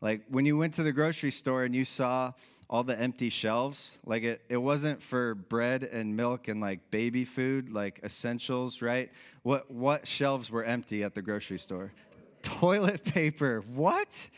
Like 0.01 0.23
when 0.27 0.45
you 0.45 0.57
went 0.57 0.73
to 0.73 0.83
the 0.83 0.91
grocery 0.91 1.31
store 1.31 1.63
and 1.63 1.73
you 1.73 1.85
saw 1.85 2.33
all 2.71 2.83
the 2.83 2.97
empty 2.97 3.29
shelves, 3.29 3.97
like 4.05 4.23
it, 4.23 4.41
it 4.47 4.55
wasn't 4.55 5.03
for 5.03 5.35
bread 5.35 5.83
and 5.83 6.15
milk 6.15 6.47
and 6.47 6.61
like 6.61 6.89
baby 6.89 7.25
food, 7.25 7.69
like 7.69 7.99
essentials, 8.01 8.81
right? 8.81 9.11
What, 9.43 9.69
what 9.69 10.07
shelves 10.07 10.49
were 10.49 10.63
empty 10.63 11.03
at 11.03 11.13
the 11.13 11.21
grocery 11.21 11.57
store? 11.57 11.91
Toilet 12.41 13.03
paper. 13.13 13.61
What? 13.73 14.29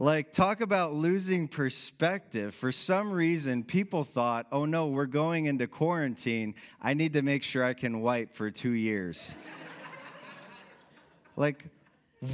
Like, 0.00 0.32
talk 0.32 0.60
about 0.60 0.94
losing 0.94 1.46
perspective. 1.46 2.56
For 2.56 2.72
some 2.72 3.12
reason, 3.12 3.62
people 3.62 4.02
thought, 4.02 4.46
oh 4.50 4.64
no, 4.64 4.88
we're 4.88 5.06
going 5.06 5.46
into 5.46 5.68
quarantine. 5.68 6.56
I 6.82 6.94
need 6.94 7.12
to 7.12 7.22
make 7.22 7.44
sure 7.44 7.64
I 7.64 7.74
can 7.74 8.00
wipe 8.00 8.34
for 8.34 8.50
two 8.50 8.72
years. 8.72 9.36
like, 11.36 11.66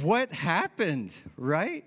what 0.01 0.31
happened, 0.31 1.15
right? 1.37 1.85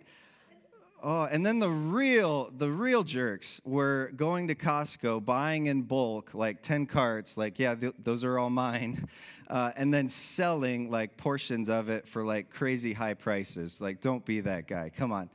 Oh, 1.00 1.23
and 1.25 1.47
then 1.47 1.61
the 1.61 1.71
real, 1.71 2.50
the 2.57 2.71
real 2.71 3.05
jerks 3.05 3.61
were 3.64 4.11
going 4.17 4.49
to 4.49 4.57
Costco, 4.57 5.25
buying 5.25 5.67
in 5.67 5.83
bulk, 5.83 6.35
like 6.35 6.61
10 6.62 6.87
carts, 6.87 7.37
like, 7.37 7.59
yeah, 7.61 7.76
th- 7.76 7.95
those 8.02 8.25
are 8.25 8.37
all 8.37 8.50
mine, 8.50 9.09
uh, 9.49 9.71
and 9.76 9.95
then 9.95 10.09
selling 10.09 10.90
like 10.90 11.17
portions 11.17 11.69
of 11.69 11.88
it 11.88 12.09
for 12.09 12.25
like 12.25 12.50
crazy 12.50 12.93
high 12.93 13.14
prices. 13.14 13.81
Like, 13.81 14.00
don't 14.00 14.25
be 14.25 14.40
that 14.40 14.67
guy. 14.67 14.90
Come 14.95 15.12
on. 15.12 15.31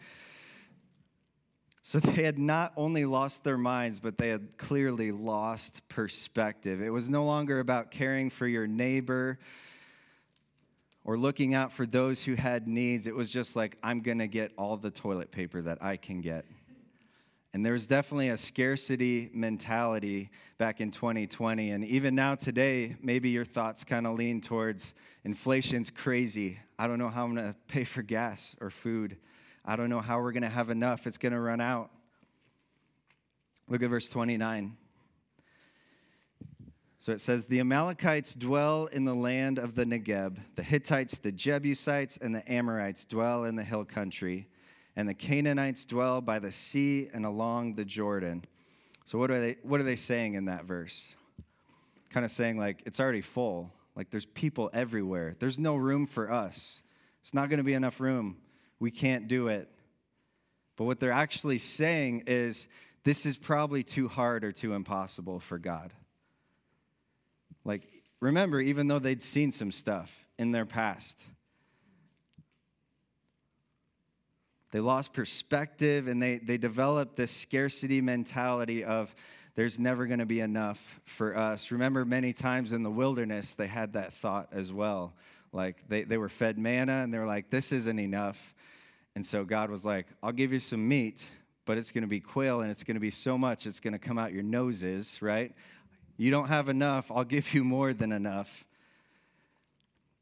So 1.81 1.99
they 1.99 2.23
had 2.23 2.37
not 2.37 2.73
only 2.75 3.05
lost 3.05 3.43
their 3.43 3.57
minds, 3.57 3.99
but 3.99 4.17
they 4.17 4.29
had 4.29 4.57
clearly 4.57 5.11
lost 5.11 5.81
perspective. 5.87 6.81
It 6.81 6.89
was 6.89 7.09
no 7.09 7.25
longer 7.25 7.59
about 7.59 7.91
caring 7.91 8.29
for 8.29 8.47
your 8.47 8.67
neighbor 8.67 9.39
or 11.05 11.17
looking 11.17 11.53
out 11.53 11.71
for 11.71 11.85
those 11.85 12.23
who 12.23 12.35
had 12.35 12.67
needs. 12.67 13.07
It 13.07 13.15
was 13.15 13.29
just 13.29 13.55
like, 13.55 13.77
I'm 13.83 14.01
going 14.01 14.19
to 14.19 14.27
get 14.27 14.51
all 14.57 14.77
the 14.77 14.91
toilet 14.91 15.31
paper 15.31 15.61
that 15.61 15.83
I 15.83 15.97
can 15.97 16.21
get. 16.21 16.45
And 17.53 17.63
there 17.63 17.73
was 17.73 17.85
definitely 17.85 18.29
a 18.29 18.37
scarcity 18.37 19.29
mentality 19.31 20.31
back 20.57 20.81
in 20.81 20.89
2020. 20.89 21.69
And 21.69 21.85
even 21.85 22.15
now, 22.15 22.33
today, 22.33 22.95
maybe 22.99 23.29
your 23.29 23.45
thoughts 23.45 23.83
kind 23.83 24.07
of 24.07 24.17
lean 24.17 24.41
towards 24.41 24.95
inflation's 25.23 25.91
crazy. 25.91 26.57
I 26.79 26.87
don't 26.87 26.97
know 26.97 27.09
how 27.09 27.25
I'm 27.25 27.35
going 27.35 27.53
to 27.53 27.59
pay 27.67 27.83
for 27.83 28.01
gas 28.01 28.55
or 28.59 28.71
food. 28.71 29.17
I 29.63 29.75
don't 29.75 29.89
know 29.89 30.01
how 30.01 30.19
we're 30.19 30.31
going 30.31 30.43
to 30.43 30.49
have 30.49 30.71
enough. 30.71 31.05
It's 31.05 31.19
going 31.19 31.33
to 31.33 31.39
run 31.39 31.61
out. 31.61 31.91
Look 33.69 33.83
at 33.83 33.89
verse 33.89 34.09
29. 34.09 34.75
So 37.03 37.11
it 37.11 37.19
says, 37.19 37.43
The 37.43 37.59
Amalekites 37.59 38.33
dwell 38.33 38.85
in 38.85 39.03
the 39.03 39.13
land 39.13 39.59
of 39.59 39.75
the 39.75 39.83
Negeb, 39.83 40.37
the 40.55 40.63
Hittites, 40.63 41.17
the 41.17 41.33
Jebusites, 41.33 42.15
and 42.15 42.33
the 42.33 42.49
Amorites 42.49 43.03
dwell 43.03 43.43
in 43.43 43.57
the 43.57 43.63
hill 43.65 43.83
country, 43.83 44.47
and 44.95 45.09
the 45.09 45.13
Canaanites 45.13 45.83
dwell 45.83 46.21
by 46.21 46.39
the 46.39 46.49
sea 46.49 47.09
and 47.13 47.25
along 47.25 47.75
the 47.75 47.83
Jordan. 47.83 48.45
So 49.03 49.17
what 49.17 49.31
are 49.31 49.41
they 49.41 49.57
what 49.63 49.81
are 49.81 49.83
they 49.83 49.97
saying 49.97 50.35
in 50.35 50.45
that 50.45 50.63
verse? 50.63 51.13
Kind 52.09 52.23
of 52.23 52.31
saying 52.31 52.57
like 52.57 52.83
it's 52.85 53.01
already 53.01 53.19
full. 53.19 53.73
Like 53.97 54.09
there's 54.09 54.23
people 54.23 54.69
everywhere. 54.73 55.35
There's 55.37 55.59
no 55.59 55.75
room 55.75 56.07
for 56.07 56.31
us. 56.31 56.81
It's 57.21 57.33
not 57.33 57.49
going 57.49 57.57
to 57.57 57.65
be 57.65 57.73
enough 57.73 57.99
room 57.99 58.37
we 58.79 58.91
can't 58.91 59.27
do 59.27 59.49
it. 59.49 59.67
But 60.77 60.85
what 60.85 61.01
they're 61.01 61.11
actually 61.11 61.57
saying 61.57 62.23
is 62.27 62.69
this 63.03 63.25
is 63.25 63.35
probably 63.35 63.83
too 63.83 64.07
hard 64.07 64.45
or 64.45 64.53
too 64.53 64.73
impossible 64.73 65.41
for 65.41 65.57
God. 65.57 65.93
Like, 67.65 67.87
remember, 68.19 68.59
even 68.59 68.87
though 68.87 68.99
they'd 68.99 69.21
seen 69.21 69.51
some 69.51 69.71
stuff 69.71 70.11
in 70.37 70.51
their 70.51 70.65
past, 70.65 71.19
they 74.71 74.79
lost 74.79 75.13
perspective 75.13 76.07
and 76.07 76.21
they, 76.21 76.39
they 76.39 76.57
developed 76.57 77.15
this 77.15 77.31
scarcity 77.31 78.01
mentality 78.01 78.83
of 78.83 79.13
there's 79.55 79.77
never 79.77 80.07
going 80.07 80.19
to 80.19 80.25
be 80.25 80.39
enough 80.39 80.99
for 81.05 81.37
us. 81.37 81.69
Remember, 81.69 82.05
many 82.05 82.33
times 82.33 82.71
in 82.71 82.81
the 82.81 82.89
wilderness, 82.89 83.53
they 83.53 83.67
had 83.67 83.93
that 83.93 84.13
thought 84.13 84.47
as 84.51 84.73
well. 84.73 85.13
Like, 85.51 85.87
they, 85.87 86.03
they 86.03 86.17
were 86.17 86.29
fed 86.29 86.57
manna 86.57 87.03
and 87.03 87.13
they 87.13 87.19
were 87.19 87.27
like, 87.27 87.51
this 87.51 87.71
isn't 87.71 87.99
enough. 87.99 88.55
And 89.15 89.23
so 89.23 89.45
God 89.45 89.69
was 89.69 89.85
like, 89.85 90.07
I'll 90.23 90.31
give 90.31 90.51
you 90.51 90.59
some 90.59 90.87
meat, 90.87 91.29
but 91.65 91.77
it's 91.77 91.91
going 91.91 92.01
to 92.01 92.07
be 92.07 92.19
quail 92.19 92.61
and 92.61 92.71
it's 92.71 92.83
going 92.83 92.95
to 92.95 93.01
be 93.01 93.11
so 93.11 93.37
much 93.37 93.67
it's 93.67 93.79
going 93.79 93.93
to 93.93 93.99
come 93.99 94.17
out 94.17 94.33
your 94.33 94.41
noses, 94.41 95.21
right? 95.21 95.53
You 96.17 96.29
don't 96.29 96.47
have 96.47 96.69
enough, 96.69 97.11
I'll 97.11 97.23
give 97.23 97.53
you 97.53 97.63
more 97.63 97.93
than 97.93 98.11
enough. 98.11 98.65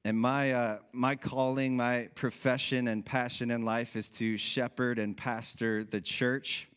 And 0.04 0.20
my, 0.20 0.52
uh, 0.52 0.78
my 0.94 1.16
calling, 1.16 1.76
my 1.76 2.10
profession 2.16 2.88
and 2.88 3.06
passion 3.06 3.52
in 3.52 3.64
life 3.64 3.96
is 3.96 4.10
to 4.12 4.38
shepherd 4.38 4.98
and 4.98 5.16
pastor 5.16 5.84
the 5.84 6.02
church. 6.02 6.68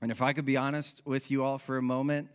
And 0.00 0.12
if 0.12 0.22
I 0.22 0.34
could 0.34 0.44
be 0.44 0.56
honest 0.56 1.02
with 1.04 1.30
you 1.30 1.42
all 1.42 1.58
for 1.58 1.78
a 1.78 1.82
moment, 1.82 2.28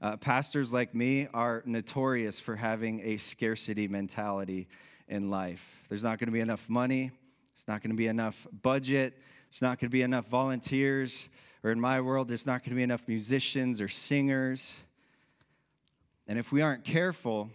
uh, 0.00 0.16
pastors 0.16 0.72
like 0.72 0.94
me 0.94 1.28
are 1.32 1.62
notorious 1.64 2.40
for 2.40 2.56
having 2.56 3.00
a 3.04 3.18
scarcity 3.18 3.86
mentality 3.86 4.66
in 5.06 5.30
life. 5.30 5.64
There's 5.88 6.02
not 6.02 6.18
going 6.18 6.26
to 6.26 6.32
be 6.32 6.40
enough 6.40 6.68
money, 6.68 7.12
it's 7.54 7.68
not 7.68 7.82
going 7.82 7.90
to 7.90 7.96
be 7.96 8.08
enough 8.08 8.46
budget. 8.62 9.16
it's 9.50 9.62
not 9.62 9.78
going 9.78 9.90
to 9.90 9.92
be 9.92 10.02
enough 10.02 10.26
volunteers. 10.26 11.28
Or 11.62 11.70
in 11.70 11.80
my 11.80 12.00
world, 12.00 12.26
there's 12.26 12.46
not 12.46 12.62
going 12.62 12.70
to 12.70 12.76
be 12.76 12.82
enough 12.82 13.06
musicians 13.06 13.80
or 13.80 13.86
singers. 13.86 14.74
And 16.26 16.38
if 16.38 16.52
we 16.52 16.62
aren't 16.62 16.84
careful, 16.84 17.50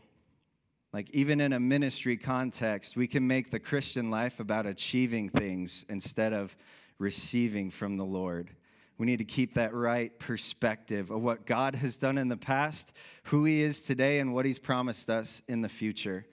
like 0.94 1.10
even 1.12 1.42
in 1.42 1.54
a 1.54 1.60
ministry 1.60 2.18
context, 2.18 2.96
we 2.96 3.08
can 3.08 3.28
make 3.28 3.52
the 3.52 3.60
Christian 3.60 4.10
life 4.12 4.40
about 4.40 4.66
achieving 4.66 5.30
things 5.30 5.86
instead 5.90 6.34
of 6.34 6.56
receiving 7.00 7.70
from 7.72 7.98
the 7.98 8.06
Lord. 8.06 8.50
We 8.98 9.06
need 9.06 9.18
to 9.18 9.26
keep 9.26 9.54
that 9.54 9.74
right 9.74 10.18
perspective 10.20 11.12
of 11.12 11.22
what 11.22 11.46
God 11.46 11.76
has 11.76 11.98
done 11.98 12.18
in 12.18 12.30
the 12.30 12.38
past, 12.38 12.92
who 13.24 13.46
He 13.46 13.62
is 13.62 13.82
today, 13.82 14.20
and 14.20 14.34
what 14.34 14.46
He's 14.46 14.60
promised 14.60 15.10
us 15.10 15.42
in 15.48 15.62
the 15.62 15.70
future. 15.70 16.26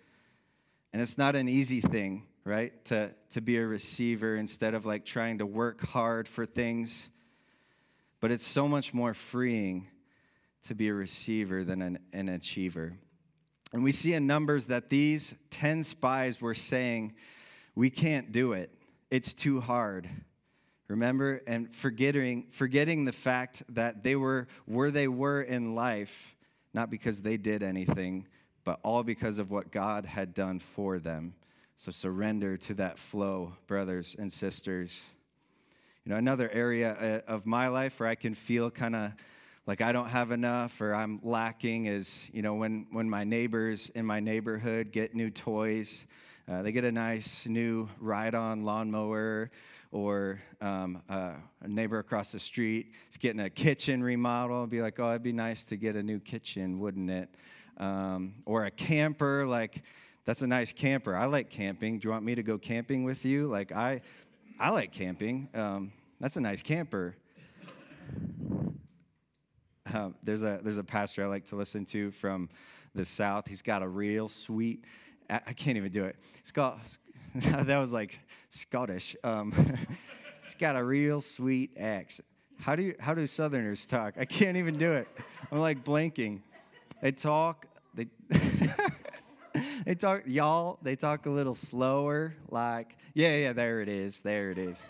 And 0.93 1.03
it's 1.03 1.19
not 1.19 1.37
an 1.37 1.49
easy 1.49 1.81
thing 1.81 2.25
right? 2.45 2.85
To, 2.87 3.11
to 3.31 3.41
be 3.41 3.57
a 3.57 3.67
receiver 3.67 4.37
instead 4.37 4.75
of 4.75 4.85
like 4.85 5.05
trying 5.05 5.39
to 5.39 5.47
work 5.47 5.81
hard 5.87 6.29
for 6.29 6.47
things. 6.47 7.09
But 8.21 8.31
it's 8.31 8.47
so 8.47 8.69
much 8.69 8.95
more 8.95 9.15
freeing 9.15 9.89
to 10.67 10.75
be 10.75 10.89
a 10.89 10.95
receiver 10.95 11.65
than 11.65 11.83
an, 11.83 11.99
an 12.13 12.29
achiever. 12.29 12.95
And 13.73 13.83
we 13.83 13.93
see 13.93 14.15
in 14.15 14.27
Numbers 14.27 14.67
that 14.67 14.89
these 14.89 15.35
10 15.51 15.83
spies 15.83 16.41
were 16.41 16.55
saying, 16.55 17.15
We 17.75 17.91
can't 17.91 18.33
do 18.33 18.53
it, 18.53 18.71
it's 19.11 19.35
too 19.35 19.61
hard. 19.61 20.09
Remember, 20.87 21.41
and 21.47 21.75
forgetting, 21.75 22.49
forgetting 22.51 23.05
the 23.05 23.13
fact 23.13 23.63
that 23.71 24.03
they 24.03 24.17
were 24.17 24.49
where 24.67 24.91
they 24.91 25.09
were 25.09 25.41
in 25.41 25.75
life, 25.75 26.37
not 26.75 26.91
because 26.91 27.23
they 27.23 27.39
did 27.39 27.63
anything, 27.63 28.27
but 28.65 28.81
all 28.83 29.03
because 29.03 29.39
of 29.39 29.51
what 29.51 29.71
God 29.71 30.05
had 30.05 30.35
done 30.35 30.59
for 30.61 30.99
them. 30.99 31.35
So 31.77 31.91
surrender 31.91 32.57
to 32.59 32.75
that 32.75 32.99
flow, 32.99 33.55
brothers 33.67 34.15
and 34.19 34.33
sisters. 34.33 35.03
You 36.05 36.13
know, 36.13 36.17
another 36.17 36.51
area 36.51 37.23
uh, 37.27 37.33
of 37.33 37.47
my 37.47 37.69
life 37.69 37.99
where 37.99 38.09
I 38.09 38.15
can 38.15 38.35
feel 38.35 38.71
kind 38.71 38.95
of 38.95 39.13
like 39.67 39.81
I 39.81 39.93
don't 39.93 40.09
have 40.09 40.31
enough 40.31 40.81
or 40.81 40.95
I'm 40.95 41.21
lacking 41.23 41.87
is, 41.87 42.29
you 42.33 42.43
know, 42.43 42.55
when, 42.55 42.87
when 42.91 43.09
my 43.09 43.25
neighbors 43.25 43.91
in 43.95 44.05
my 44.05 44.21
neighborhood 44.21 44.93
get 44.93 45.15
new 45.15 45.31
toys. 45.31 46.05
Uh, 46.47 46.61
they 46.61 46.73
get 46.73 46.85
a 46.85 46.93
nice 46.93 47.47
new 47.47 47.89
ride 47.99 48.35
on 48.35 48.65
lawnmower, 48.65 49.51
or 49.93 50.43
um, 50.61 51.01
uh, 51.09 51.33
a 51.63 51.69
neighbor 51.69 51.99
across 51.99 52.33
the 52.33 52.39
street 52.39 52.93
is 53.11 53.17
getting 53.17 53.41
a 53.41 53.49
kitchen 53.49 54.03
remodel. 54.03 54.67
Be 54.67 54.83
like, 54.83 55.01
oh, 55.01 55.09
it'd 55.09 55.23
be 55.23 55.33
nice 55.33 55.65
to 55.65 55.77
get 55.77 55.97
a 55.97 56.03
new 56.03 56.21
kitchen, 56.21 56.81
wouldn't 56.81 57.11
it? 57.11 57.31
Um, 57.79 58.35
or 58.45 58.67
a 58.67 58.71
camper, 58.71 59.47
like, 59.47 59.83
that's 60.27 60.43
a 60.43 60.47
nice 60.47 60.73
camper. 60.73 61.17
I 61.17 61.27
like 61.27 61.49
camping. 61.51 61.99
Do 61.99 62.09
you 62.09 62.13
want 62.13 62.25
me 62.25 62.35
to 62.35 62.43
go 62.43 62.59
camping 62.59 63.05
with 63.05 63.25
you? 63.25 63.47
Like 63.47 63.73
I, 63.73 64.01
I 64.59 64.71
like 64.71 64.93
camping. 64.93 65.49
Um, 65.55 65.93
that's 66.21 66.37
a 66.37 66.41
nice 66.41 66.63
camper. 66.63 67.17
Um, 69.95 70.15
there's 70.25 70.43
a 70.43 70.59
there's 70.63 70.79
a 70.79 70.85
pastor 70.85 71.25
I 71.25 71.29
like 71.29 71.45
to 71.47 71.57
listen 71.57 71.85
to 71.87 72.11
from 72.11 72.49
the 72.95 73.05
south. 73.05 73.47
He's 73.47 73.63
got 73.63 73.83
a 73.83 73.89
real 73.89 74.29
sweet. 74.29 74.85
I, 75.31 75.53
can't 75.55 75.77
even 75.77 75.91
do 75.91 76.05
it. 76.05 76.17
Scott. 76.43 76.99
that 77.35 77.79
was 77.79 77.93
like 77.93 78.19
Scottish. 78.51 79.17
Um, 79.25 79.53
he's 80.45 80.55
got 80.57 80.77
a 80.77 80.85
real 80.85 81.21
sweet 81.21 81.77
accent. 81.79 82.27
How 82.59 82.77
do 82.77 82.83
you 82.83 82.95
how 82.99 83.15
do 83.15 83.27
Southerners 83.27 83.87
talk? 83.87 84.15
I 84.19 84.25
can't 84.25 84.57
even 84.57 84.77
do 84.77 84.93
it. 84.93 85.09
I'm 85.51 85.61
like 85.61 85.85
blanking. 85.85 86.41
They 87.01 87.13
talk. 87.13 87.67
They. 87.95 88.09
they 89.87 89.95
talk, 89.95 90.23
y'all, 90.27 90.79
they 90.83 90.97
talk 90.97 91.27
a 91.27 91.31
little 91.31 91.55
slower. 91.55 92.35
Like, 92.51 92.97
yeah, 93.15 93.37
yeah, 93.37 93.53
there 93.53 93.81
it 93.81 93.89
is. 93.89 94.21
There 94.21 94.51
it 94.51 94.59
is. 94.59 94.83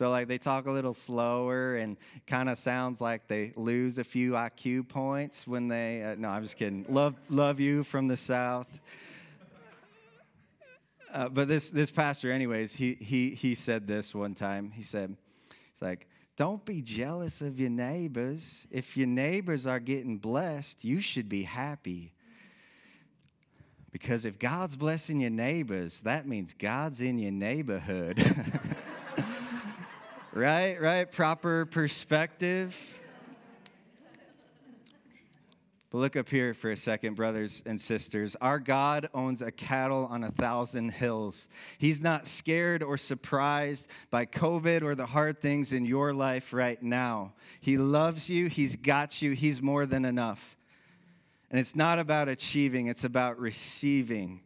So, 0.00 0.08
like, 0.08 0.28
they 0.28 0.38
talk 0.38 0.64
a 0.64 0.70
little 0.70 0.94
slower 0.94 1.76
and 1.76 1.98
kind 2.26 2.48
of 2.48 2.56
sounds 2.56 3.02
like 3.02 3.28
they 3.28 3.52
lose 3.54 3.98
a 3.98 4.04
few 4.04 4.32
IQ 4.32 4.88
points 4.88 5.46
when 5.46 5.68
they, 5.68 6.02
uh, 6.02 6.14
no, 6.16 6.30
I'm 6.30 6.42
just 6.42 6.56
kidding. 6.56 6.86
Love, 6.88 7.16
love 7.28 7.60
you 7.60 7.84
from 7.84 8.08
the 8.08 8.16
South. 8.16 8.80
Uh, 11.12 11.28
but 11.28 11.48
this, 11.48 11.68
this 11.68 11.90
pastor, 11.90 12.32
anyways, 12.32 12.72
he, 12.72 12.94
he, 12.94 13.34
he 13.34 13.54
said 13.54 13.86
this 13.86 14.14
one 14.14 14.34
time. 14.34 14.70
He 14.70 14.82
said, 14.82 15.14
it's 15.70 15.82
like, 15.82 16.08
don't 16.34 16.64
be 16.64 16.80
jealous 16.80 17.42
of 17.42 17.60
your 17.60 17.68
neighbors. 17.68 18.66
If 18.70 18.96
your 18.96 19.06
neighbors 19.06 19.66
are 19.66 19.80
getting 19.80 20.16
blessed, 20.16 20.82
you 20.82 21.02
should 21.02 21.28
be 21.28 21.42
happy. 21.42 22.14
Because 23.92 24.24
if 24.24 24.38
God's 24.38 24.76
blessing 24.76 25.20
your 25.20 25.28
neighbors, 25.28 26.00
that 26.04 26.26
means 26.26 26.54
God's 26.54 27.02
in 27.02 27.18
your 27.18 27.32
neighborhood. 27.32 28.24
right? 30.32 30.80
Right? 30.80 31.10
Proper 31.10 31.66
perspective. 31.66 32.76
But 35.90 35.98
look 35.98 36.14
up 36.14 36.28
here 36.28 36.54
for 36.54 36.70
a 36.70 36.76
second, 36.76 37.14
brothers 37.14 37.64
and 37.66 37.80
sisters. 37.80 38.36
Our 38.40 38.60
God 38.60 39.08
owns 39.12 39.42
a 39.42 39.50
cattle 39.50 40.06
on 40.08 40.22
a 40.22 40.30
thousand 40.30 40.90
hills. 40.90 41.48
He's 41.78 42.00
not 42.00 42.28
scared 42.28 42.84
or 42.84 42.96
surprised 42.96 43.88
by 44.08 44.24
COVID 44.24 44.82
or 44.82 44.94
the 44.94 45.06
hard 45.06 45.40
things 45.40 45.72
in 45.72 45.84
your 45.84 46.14
life 46.14 46.52
right 46.52 46.80
now. 46.80 47.32
He 47.60 47.76
loves 47.76 48.30
you, 48.30 48.46
He's 48.48 48.76
got 48.76 49.20
you, 49.20 49.32
He's 49.32 49.60
more 49.60 49.84
than 49.84 50.04
enough. 50.04 50.56
And 51.50 51.58
it's 51.58 51.74
not 51.74 51.98
about 51.98 52.28
achieving, 52.28 52.86
it's 52.86 53.02
about 53.02 53.40
receiving. 53.40 54.42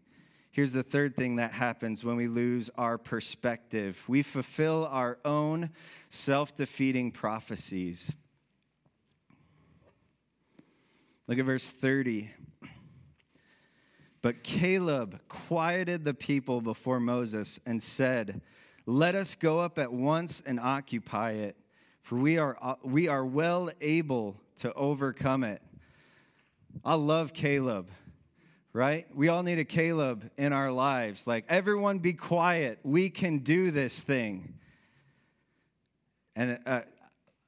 Here's 0.55 0.71
the 0.71 0.85
third 0.85 1.17
thing 1.17 1.35
that 1.37 1.51
happens 1.51 2.05
when 2.05 2.15
we 2.15 2.29
lose 2.29 2.71
our 2.79 2.97
perspective 2.97 4.01
we 4.07 4.23
fulfill 4.23 4.87
our 4.89 5.19
own 5.25 5.71
self 6.11 6.55
defeating 6.55 7.11
prophecies. 7.11 8.13
Look 11.27 11.41
at 11.41 11.45
verse 11.45 11.67
30. 11.67 12.31
But 14.23 14.45
Caleb 14.45 15.19
quieted 15.29 16.05
the 16.05 16.15
people 16.15 16.61
before 16.61 17.01
Moses 17.01 17.59
and 17.67 17.83
said, 17.83 18.41
Let 18.87 19.17
us 19.17 19.35
go 19.35 19.59
up 19.59 19.77
at 19.77 19.93
once 19.93 20.41
and 20.47 20.61
occupy 20.61 21.33
it, 21.33 21.57
for 22.01 22.15
we 22.15 22.39
are, 22.39 22.77
we 22.85 23.09
are 23.09 23.27
well 23.27 23.71
able 23.81 24.37
to 24.59 24.73
overcome 24.75 25.43
it. 25.43 25.63
I 26.85 26.95
love 26.95 27.35
Caleb 27.35 27.89
right? 28.75 29.07
We 29.15 29.29
all 29.29 29.45
need 29.45 29.61
a 29.61 29.65
Caleb 29.65 30.31
in 30.37 30.53
our 30.53 30.73
lives. 30.73 31.27
Like, 31.29 31.45
everyone 31.49 32.01
be 32.01 32.13
quiet. 32.13 32.81
We 32.83 33.09
can 33.09 33.39
do 33.39 33.71
this 33.71 34.03
thing. 34.03 34.55
And 36.35 36.59
uh, 36.67 36.81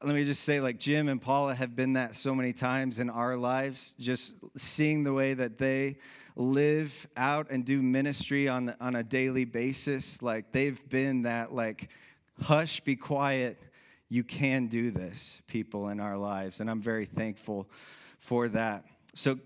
let 0.05 0.15
me 0.15 0.23
just 0.23 0.45
say, 0.45 0.61
like, 0.61 0.79
Jim 0.79 1.09
and 1.09 1.21
Paula 1.21 1.57
have 1.57 1.75
been 1.75 1.95
that 1.95 2.15
so 2.15 2.33
many 2.33 2.53
times 2.53 3.01
in 3.01 3.11
our 3.11 3.37
lives, 3.37 3.97
just 3.99 4.35
seeing 4.57 5.03
the 5.03 5.13
way 5.13 5.35
that 5.35 5.59
they 5.59 5.99
live 6.37 7.09
out 7.17 7.49
and 7.51 7.65
do 7.65 7.83
ministry 7.83 8.49
on, 8.49 8.77
on 8.81 8.95
a 8.95 9.03
daily 9.03 9.45
basis. 9.45 10.23
Like, 10.23 10.53
they've 10.53 10.79
been 10.89 11.23
that, 11.23 11.53
like, 11.53 11.89
hush, 12.41 12.79
be 12.81 12.95
quiet. 12.95 13.61
You 14.09 14.23
can 14.23 14.69
do 14.69 14.93
this, 14.93 15.43
people 15.49 15.89
in 15.89 15.99
our 15.99 16.17
lives. 16.17 16.61
And 16.61 16.71
I'm 16.71 16.83
very 16.83 17.07
thankful 17.07 17.69
for 18.21 18.49
that. 18.51 18.85
So, 19.17 19.41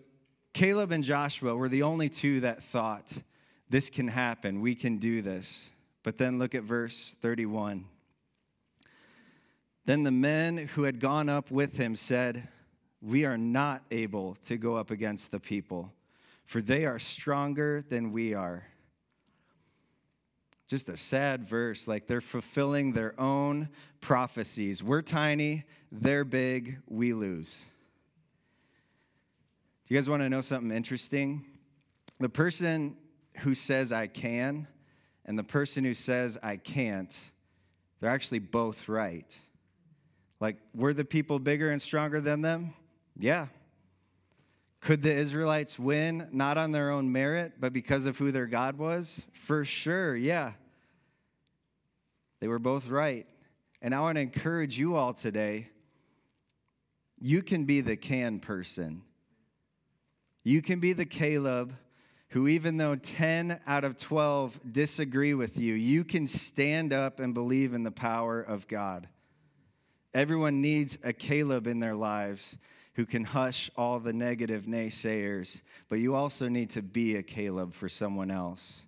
Caleb 0.52 0.90
and 0.90 1.04
Joshua 1.04 1.54
were 1.54 1.68
the 1.68 1.82
only 1.82 2.08
two 2.08 2.40
that 2.40 2.62
thought, 2.62 3.12
this 3.68 3.88
can 3.88 4.08
happen, 4.08 4.60
we 4.60 4.74
can 4.74 4.98
do 4.98 5.22
this. 5.22 5.70
But 6.02 6.18
then 6.18 6.38
look 6.38 6.54
at 6.54 6.64
verse 6.64 7.14
31. 7.20 7.84
Then 9.84 10.02
the 10.02 10.10
men 10.10 10.56
who 10.56 10.84
had 10.84 11.00
gone 11.00 11.28
up 11.28 11.50
with 11.50 11.76
him 11.76 11.94
said, 11.96 12.48
We 13.00 13.24
are 13.24 13.38
not 13.38 13.82
able 13.90 14.36
to 14.46 14.56
go 14.56 14.76
up 14.76 14.90
against 14.90 15.30
the 15.30 15.40
people, 15.40 15.92
for 16.46 16.60
they 16.60 16.84
are 16.84 16.98
stronger 16.98 17.82
than 17.88 18.12
we 18.12 18.34
are. 18.34 18.66
Just 20.66 20.88
a 20.88 20.96
sad 20.96 21.44
verse, 21.44 21.88
like 21.88 22.06
they're 22.06 22.20
fulfilling 22.20 22.92
their 22.92 23.18
own 23.20 23.68
prophecies. 24.00 24.82
We're 24.82 25.02
tiny, 25.02 25.64
they're 25.90 26.24
big, 26.24 26.78
we 26.86 27.12
lose. 27.12 27.58
You 29.90 29.96
guys 29.96 30.08
want 30.08 30.22
to 30.22 30.28
know 30.28 30.40
something 30.40 30.70
interesting? 30.70 31.44
The 32.20 32.28
person 32.28 32.94
who 33.38 33.56
says 33.56 33.92
I 33.92 34.06
can 34.06 34.68
and 35.24 35.36
the 35.36 35.42
person 35.42 35.82
who 35.82 35.94
says 35.94 36.38
I 36.40 36.58
can't, 36.58 37.12
they're 37.98 38.08
actually 38.08 38.38
both 38.38 38.88
right. 38.88 39.36
Like, 40.38 40.58
were 40.76 40.94
the 40.94 41.04
people 41.04 41.40
bigger 41.40 41.72
and 41.72 41.82
stronger 41.82 42.20
than 42.20 42.40
them? 42.40 42.72
Yeah. 43.18 43.48
Could 44.80 45.02
the 45.02 45.12
Israelites 45.12 45.76
win, 45.76 46.28
not 46.30 46.56
on 46.56 46.70
their 46.70 46.92
own 46.92 47.10
merit, 47.10 47.54
but 47.58 47.72
because 47.72 48.06
of 48.06 48.16
who 48.16 48.30
their 48.30 48.46
God 48.46 48.78
was? 48.78 49.20
For 49.32 49.64
sure, 49.64 50.14
yeah. 50.14 50.52
They 52.38 52.46
were 52.46 52.60
both 52.60 52.86
right. 52.86 53.26
And 53.82 53.92
I 53.92 53.98
want 53.98 54.18
to 54.18 54.22
encourage 54.22 54.78
you 54.78 54.94
all 54.94 55.14
today 55.14 55.68
you 57.22 57.42
can 57.42 57.64
be 57.64 57.80
the 57.80 57.96
can 57.96 58.38
person. 58.38 59.02
You 60.42 60.62
can 60.62 60.80
be 60.80 60.92
the 60.92 61.06
Caleb 61.06 61.74
who, 62.30 62.46
even 62.46 62.76
though 62.76 62.94
10 62.94 63.60
out 63.66 63.84
of 63.84 63.96
12 63.96 64.60
disagree 64.70 65.34
with 65.34 65.58
you, 65.58 65.74
you 65.74 66.04
can 66.04 66.26
stand 66.26 66.92
up 66.92 67.18
and 67.18 67.34
believe 67.34 67.74
in 67.74 67.82
the 67.82 67.90
power 67.90 68.40
of 68.40 68.68
God. 68.68 69.08
Everyone 70.14 70.60
needs 70.60 70.96
a 71.02 71.12
Caleb 71.12 71.66
in 71.66 71.80
their 71.80 71.94
lives 71.94 72.56
who 72.94 73.04
can 73.04 73.24
hush 73.24 73.70
all 73.76 73.98
the 73.98 74.12
negative 74.12 74.64
naysayers, 74.64 75.60
but 75.88 75.96
you 75.96 76.14
also 76.14 76.48
need 76.48 76.70
to 76.70 76.82
be 76.82 77.16
a 77.16 77.22
Caleb 77.22 77.74
for 77.74 77.88
someone 77.88 78.30
else. 78.30 78.84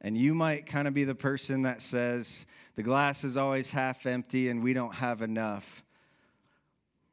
And 0.00 0.16
you 0.16 0.32
might 0.32 0.66
kind 0.66 0.86
of 0.86 0.94
be 0.94 1.04
the 1.04 1.14
person 1.14 1.62
that 1.62 1.82
says, 1.82 2.46
the 2.76 2.82
glass 2.82 3.24
is 3.24 3.36
always 3.36 3.70
half 3.70 4.06
empty 4.06 4.48
and 4.48 4.62
we 4.62 4.72
don't 4.72 4.94
have 4.94 5.22
enough. 5.22 5.82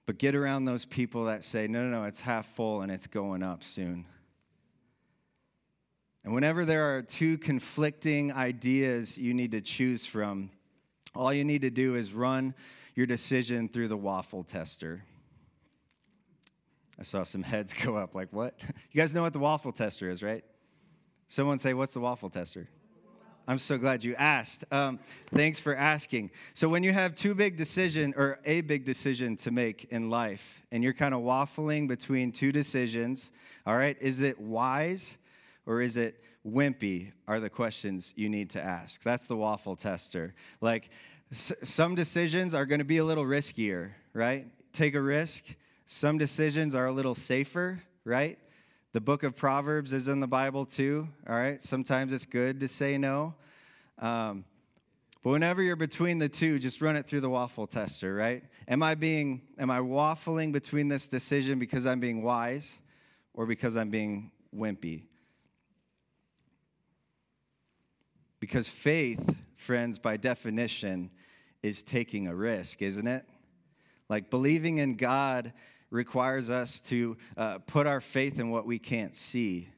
But 0.08 0.18
get 0.18 0.36
around 0.36 0.64
those 0.66 0.86
people 0.86 1.26
that 1.26 1.44
say, 1.44 1.68
no, 1.68 1.84
no, 1.84 2.00
no, 2.00 2.04
it's 2.06 2.22
half 2.22 2.48
full 2.56 2.82
and 2.82 2.90
it's 2.90 3.08
going 3.08 3.44
up 3.44 3.62
soon. 3.62 4.06
And 6.24 6.34
whenever 6.34 6.66
there 6.66 6.96
are 6.96 7.02
two 7.02 7.38
conflicting 7.38 8.32
ideas 8.32 9.18
you 9.18 9.34
need 9.34 9.52
to 9.52 9.62
choose 9.62 10.06
from, 10.06 10.50
all 11.14 11.34
you 11.34 11.44
need 11.44 11.62
to 11.62 11.70
do 11.70 11.96
is 11.96 12.14
run 12.14 12.56
your 12.96 13.06
decision 13.06 13.68
through 13.68 13.90
the 13.90 13.98
waffle 13.98 14.46
tester. 14.46 15.04
I 16.98 17.04
saw 17.04 17.24
some 17.24 17.44
heads 17.44 17.74
go 17.84 17.98
up 17.98 18.16
like, 18.16 18.32
what? 18.32 18.56
You 18.92 19.02
guys 19.02 19.14
know 19.14 19.24
what 19.24 19.34
the 19.34 19.40
waffle 19.40 19.74
tester 19.74 20.10
is, 20.10 20.24
right? 20.24 20.44
Someone 21.28 21.60
say, 21.60 21.74
what's 21.74 21.94
the 21.94 22.00
waffle 22.00 22.30
tester? 22.30 22.70
I'm 23.48 23.60
so 23.60 23.78
glad 23.78 24.04
you 24.04 24.14
asked. 24.16 24.66
Um, 24.72 25.00
thanks 25.34 25.58
for 25.60 25.74
asking. 25.76 26.32
So, 26.54 26.68
when 26.68 26.84
you 26.84 26.92
have 26.92 27.16
two 27.16 27.34
big 27.34 27.56
decision 27.56 28.14
or 28.18 28.40
a 28.46 28.60
big 28.62 28.84
decision 28.84 29.38
to 29.38 29.52
make 29.52 29.86
in 29.90 30.10
life, 30.10 30.44
and 30.72 30.84
you're 30.84 30.94
kind 30.94 31.14
of 31.14 31.22
waffling 31.22 31.88
between 31.88 32.32
two 32.34 32.52
decisions, 32.52 33.32
all 33.66 33.78
right, 33.78 33.96
is 34.02 34.20
it 34.22 34.40
wise 34.40 35.18
or 35.66 35.82
is 35.82 35.96
it 35.96 36.22
wimpy? 36.46 37.12
Are 37.28 37.40
the 37.40 37.50
questions 37.50 38.14
you 38.18 38.28
need 38.28 38.50
to 38.52 38.62
ask. 38.62 39.02
That's 39.02 39.28
the 39.28 39.38
waffle 39.38 39.78
tester. 39.78 40.34
Like, 40.60 40.90
s- 41.32 41.54
some 41.64 41.96
decisions 41.96 42.54
are 42.54 42.66
going 42.66 42.80
to 42.80 42.86
be 42.86 42.98
a 42.98 43.06
little 43.06 43.26
riskier, 43.26 43.92
right? 44.14 44.46
Take 44.74 44.94
a 44.96 45.02
risk. 45.02 45.44
Some 45.86 46.18
decisions 46.18 46.76
are 46.76 46.88
a 46.88 46.92
little 46.92 47.16
safer, 47.16 47.82
right? 48.04 48.38
The 48.98 49.02
book 49.02 49.22
of 49.22 49.36
Proverbs 49.36 49.94
is 49.94 50.08
in 50.08 50.22
the 50.22 50.28
Bible 50.28 50.66
too, 50.66 51.08
all 51.30 51.36
right? 51.36 51.62
Sometimes 51.62 52.12
it's 52.12 52.26
good 52.26 52.60
to 52.62 52.68
say 52.68 52.98
no. 52.98 53.36
Um, 54.00 54.44
but 55.22 55.30
whenever 55.30 55.62
you're 55.62 55.76
between 55.76 56.18
the 56.18 56.28
two, 56.28 56.58
just 56.58 56.82
run 56.82 56.96
it 56.96 57.06
through 57.06 57.22
the 57.22 57.30
waffle 57.30 57.68
tester, 57.68 58.16
right? 58.16 58.44
Am 58.68 58.82
I 58.82 58.96
being, 58.96 59.44
am 59.60 59.70
I 59.70 59.82
waffling 59.82 60.52
between 60.52 60.88
this 60.88 61.08
decision 61.08 61.60
because 61.60 61.86
I'm 61.86 62.00
being 62.00 62.24
wise 62.24 62.80
or 63.36 63.46
because 63.46 63.78
I'm 63.78 63.92
being 63.92 64.32
wimpy? 64.52 65.04
Because 68.40 68.68
faith, 68.68 69.36
friends, 69.58 70.00
by 70.00 70.18
definition, 70.18 71.12
is 71.62 71.84
taking 71.84 72.26
a 72.26 72.34
risk, 72.34 72.82
isn't 72.82 73.06
it? 73.06 73.26
Like 74.10 74.32
believing 74.32 74.80
in 74.80 74.96
God 74.96 75.54
requires 75.90 76.50
us 76.50 76.82
to 76.82 77.18
uh, 77.36 77.60
put 77.60 77.88
our 77.88 78.02
faith 78.02 78.40
in 78.40 78.50
what 78.50 78.66
we 78.66 78.80
can't 78.80 79.16
see. 79.16 79.70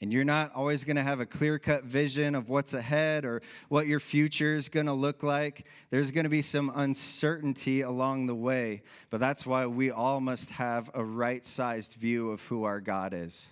And 0.00 0.12
you're 0.12 0.24
not 0.24 0.54
always 0.54 0.84
going 0.84 0.96
to 0.96 1.02
have 1.02 1.18
a 1.18 1.26
clear 1.26 1.58
cut 1.58 1.82
vision 1.82 2.36
of 2.36 2.48
what's 2.48 2.72
ahead 2.72 3.24
or 3.24 3.42
what 3.68 3.88
your 3.88 3.98
future 3.98 4.54
is 4.54 4.68
going 4.68 4.86
to 4.86 4.92
look 4.92 5.24
like. 5.24 5.66
There's 5.90 6.12
going 6.12 6.24
to 6.24 6.30
be 6.30 6.42
some 6.42 6.70
uncertainty 6.72 7.80
along 7.80 8.26
the 8.26 8.34
way. 8.34 8.82
But 9.10 9.18
that's 9.18 9.44
why 9.44 9.66
we 9.66 9.90
all 9.90 10.20
must 10.20 10.50
have 10.50 10.88
a 10.94 11.02
right 11.02 11.44
sized 11.44 11.94
view 11.94 12.30
of 12.30 12.42
who 12.42 12.62
our 12.62 12.80
God 12.80 13.12
is. 13.12 13.48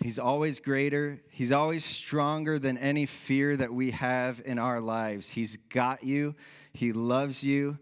He's 0.00 0.18
always 0.18 0.60
greater. 0.60 1.20
He's 1.30 1.52
always 1.52 1.84
stronger 1.84 2.58
than 2.58 2.78
any 2.78 3.06
fear 3.06 3.56
that 3.56 3.72
we 3.72 3.92
have 3.92 4.40
in 4.44 4.58
our 4.58 4.80
lives. 4.80 5.30
He's 5.30 5.56
got 5.56 6.04
you. 6.04 6.34
He 6.72 6.92
loves 6.92 7.42
you. 7.42 7.78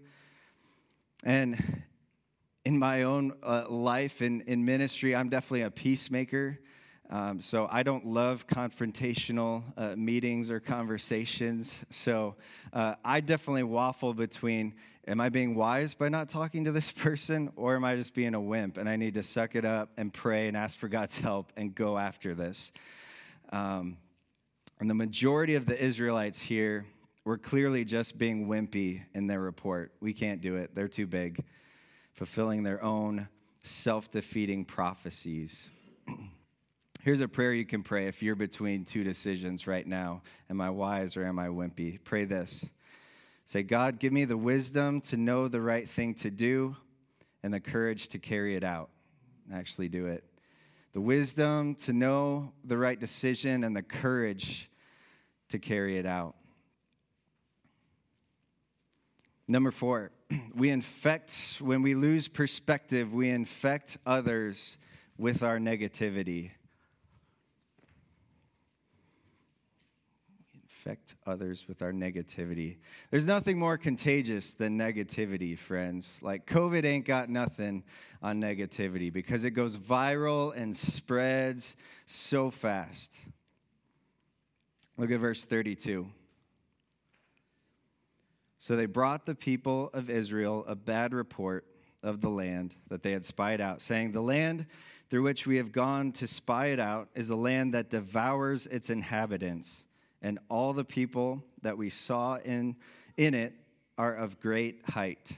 And 1.24 1.82
in 2.64 2.78
my 2.78 3.02
own 3.02 3.32
uh, 3.42 3.68
life 3.68 4.22
in, 4.22 4.42
in 4.42 4.64
ministry, 4.64 5.14
I'm 5.14 5.28
definitely 5.28 5.62
a 5.62 5.70
peacemaker. 5.70 6.58
Um, 7.10 7.40
so 7.40 7.66
I 7.70 7.82
don't 7.82 8.06
love 8.06 8.46
confrontational 8.46 9.64
uh, 9.76 9.96
meetings 9.96 10.50
or 10.50 10.60
conversations. 10.60 11.78
So 11.90 12.36
uh, 12.72 12.94
I 13.04 13.20
definitely 13.20 13.64
waffle 13.64 14.14
between 14.14 14.74
am 15.08 15.20
I 15.20 15.28
being 15.28 15.56
wise 15.56 15.92
by 15.92 16.08
not 16.08 16.28
talking 16.28 16.64
to 16.64 16.72
this 16.72 16.92
person 16.96 17.50
or 17.56 17.74
am 17.74 17.84
I 17.84 17.96
just 17.96 18.14
being 18.14 18.34
a 18.34 18.40
wimp 18.40 18.76
and 18.76 18.88
I 18.88 18.96
need 18.96 19.14
to 19.14 19.22
suck 19.22 19.56
it 19.56 19.64
up 19.64 19.90
and 19.96 20.12
pray 20.12 20.46
and 20.46 20.56
ask 20.56 20.78
for 20.78 20.88
God's 20.88 21.18
help 21.18 21.52
and 21.56 21.74
go 21.74 21.98
after 21.98 22.34
this? 22.34 22.70
Um, 23.52 23.96
and 24.78 24.88
the 24.88 24.94
majority 24.94 25.56
of 25.56 25.66
the 25.66 25.82
Israelites 25.82 26.40
here 26.40 26.86
were 27.30 27.38
clearly 27.38 27.84
just 27.84 28.18
being 28.18 28.48
wimpy 28.48 29.02
in 29.14 29.28
their 29.28 29.38
report. 29.38 29.92
We 30.00 30.12
can't 30.12 30.40
do 30.40 30.56
it, 30.56 30.74
they're 30.74 30.88
too 30.88 31.06
big, 31.06 31.44
fulfilling 32.12 32.64
their 32.64 32.82
own 32.82 33.28
self 33.62 34.10
defeating 34.10 34.64
prophecies. 34.64 35.68
Here's 37.02 37.20
a 37.20 37.28
prayer 37.28 37.54
you 37.54 37.64
can 37.64 37.84
pray 37.84 38.08
if 38.08 38.20
you're 38.20 38.34
between 38.34 38.84
two 38.84 39.04
decisions 39.04 39.68
right 39.68 39.86
now 39.86 40.22
Am 40.50 40.60
I 40.60 40.70
wise 40.70 41.16
or 41.16 41.24
am 41.24 41.38
I 41.38 41.46
wimpy? 41.46 42.00
Pray 42.02 42.24
this. 42.24 42.64
Say, 43.44 43.62
God, 43.62 44.00
give 44.00 44.12
me 44.12 44.24
the 44.24 44.36
wisdom 44.36 45.00
to 45.02 45.16
know 45.16 45.46
the 45.46 45.60
right 45.60 45.88
thing 45.88 46.14
to 46.14 46.32
do 46.32 46.74
and 47.44 47.54
the 47.54 47.60
courage 47.60 48.08
to 48.08 48.18
carry 48.18 48.56
it 48.56 48.64
out. 48.64 48.90
Actually, 49.54 49.88
do 49.88 50.06
it. 50.06 50.24
the 50.94 51.00
wisdom 51.00 51.76
to 51.76 51.92
know 51.92 52.50
the 52.64 52.76
right 52.76 52.98
decision, 52.98 53.62
and 53.62 53.76
the 53.76 53.82
courage 53.82 54.68
to 55.50 55.60
carry 55.60 55.96
it 55.96 56.06
out. 56.06 56.34
Number 59.50 59.72
four, 59.72 60.12
we 60.54 60.70
infect, 60.70 61.56
when 61.60 61.82
we 61.82 61.96
lose 61.96 62.28
perspective, 62.28 63.12
we 63.12 63.30
infect 63.30 63.98
others 64.06 64.78
with 65.18 65.42
our 65.42 65.58
negativity. 65.58 66.52
infect 70.62 71.16
others 71.26 71.66
with 71.68 71.82
our 71.82 71.92
negativity. 71.92 72.76
There's 73.10 73.26
nothing 73.26 73.58
more 73.58 73.76
contagious 73.76 74.54
than 74.54 74.78
negativity, 74.78 75.58
friends. 75.58 76.20
Like 76.22 76.46
COVID 76.46 76.84
ain't 76.84 77.04
got 77.04 77.28
nothing 77.28 77.82
on 78.22 78.40
negativity 78.40 79.12
because 79.12 79.44
it 79.44 79.50
goes 79.50 79.76
viral 79.76 80.56
and 80.56 80.74
spreads 80.74 81.76
so 82.06 82.50
fast. 82.50 83.18
Look 84.96 85.10
at 85.10 85.18
verse 85.20 85.44
32. 85.44 86.08
So 88.60 88.76
they 88.76 88.86
brought 88.86 89.26
the 89.26 89.34
people 89.34 89.90
of 89.92 90.08
Israel 90.08 90.64
a 90.68 90.76
bad 90.76 91.14
report 91.14 91.64
of 92.02 92.20
the 92.20 92.28
land 92.28 92.76
that 92.88 93.02
they 93.02 93.12
had 93.12 93.24
spied 93.24 93.60
out, 93.60 93.82
saying, 93.82 94.12
The 94.12 94.20
land 94.20 94.66
through 95.08 95.22
which 95.22 95.46
we 95.46 95.56
have 95.56 95.72
gone 95.72 96.12
to 96.12 96.26
spy 96.28 96.66
it 96.66 96.78
out 96.78 97.08
is 97.14 97.30
a 97.30 97.36
land 97.36 97.74
that 97.74 97.90
devours 97.90 98.66
its 98.68 98.90
inhabitants 98.90 99.84
and 100.22 100.38
all 100.48 100.72
the 100.72 100.84
people 100.84 101.42
that 101.62 101.78
we 101.78 101.88
saw 101.88 102.36
in, 102.36 102.76
in 103.16 103.34
it 103.34 103.54
are 103.96 104.14
of 104.14 104.40
great 104.40 104.82
height. 104.90 105.32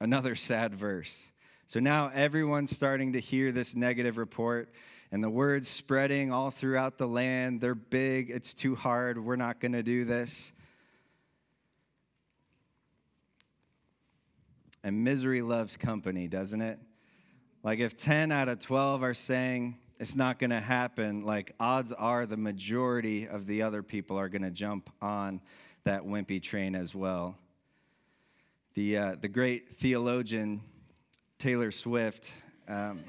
Another 0.00 0.34
sad 0.34 0.74
verse. 0.74 1.24
So 1.66 1.80
now 1.80 2.10
everyone's 2.12 2.74
starting 2.74 3.14
to 3.14 3.20
hear 3.20 3.52
this 3.52 3.74
negative 3.74 4.18
report, 4.18 4.70
and 5.10 5.24
the 5.24 5.30
word's 5.30 5.68
spreading 5.68 6.30
all 6.30 6.50
throughout 6.50 6.98
the 6.98 7.08
land. 7.08 7.62
They're 7.62 7.74
big, 7.74 8.30
it's 8.30 8.52
too 8.52 8.74
hard, 8.74 9.18
we're 9.24 9.36
not 9.36 9.60
going 9.60 9.72
to 9.72 9.82
do 9.82 10.04
this. 10.04 10.52
And 14.84 15.02
misery 15.02 15.42
loves 15.42 15.76
company, 15.76 16.28
doesn't 16.28 16.60
it? 16.60 16.78
Like 17.64 17.80
if 17.80 17.96
10 17.96 18.30
out 18.30 18.48
of 18.48 18.60
12 18.60 19.02
are 19.02 19.14
saying, 19.14 19.78
it's 19.98 20.14
not 20.14 20.38
going 20.38 20.50
to 20.50 20.60
happen, 20.60 21.24
like 21.24 21.54
odds 21.58 21.90
are 21.90 22.26
the 22.26 22.36
majority 22.36 23.26
of 23.26 23.46
the 23.46 23.62
other 23.62 23.82
people 23.82 24.16
are 24.16 24.28
going 24.28 24.42
to 24.42 24.50
jump 24.52 24.90
on 25.02 25.40
that 25.84 26.02
wimpy 26.02 26.40
train 26.40 26.76
as 26.76 26.94
well. 26.94 27.36
The, 28.74 28.98
uh, 28.98 29.16
the 29.20 29.28
great 29.28 29.76
theologian 29.76 30.60
Taylor 31.38 31.72
Swift 31.72 32.32
um, 32.68 33.00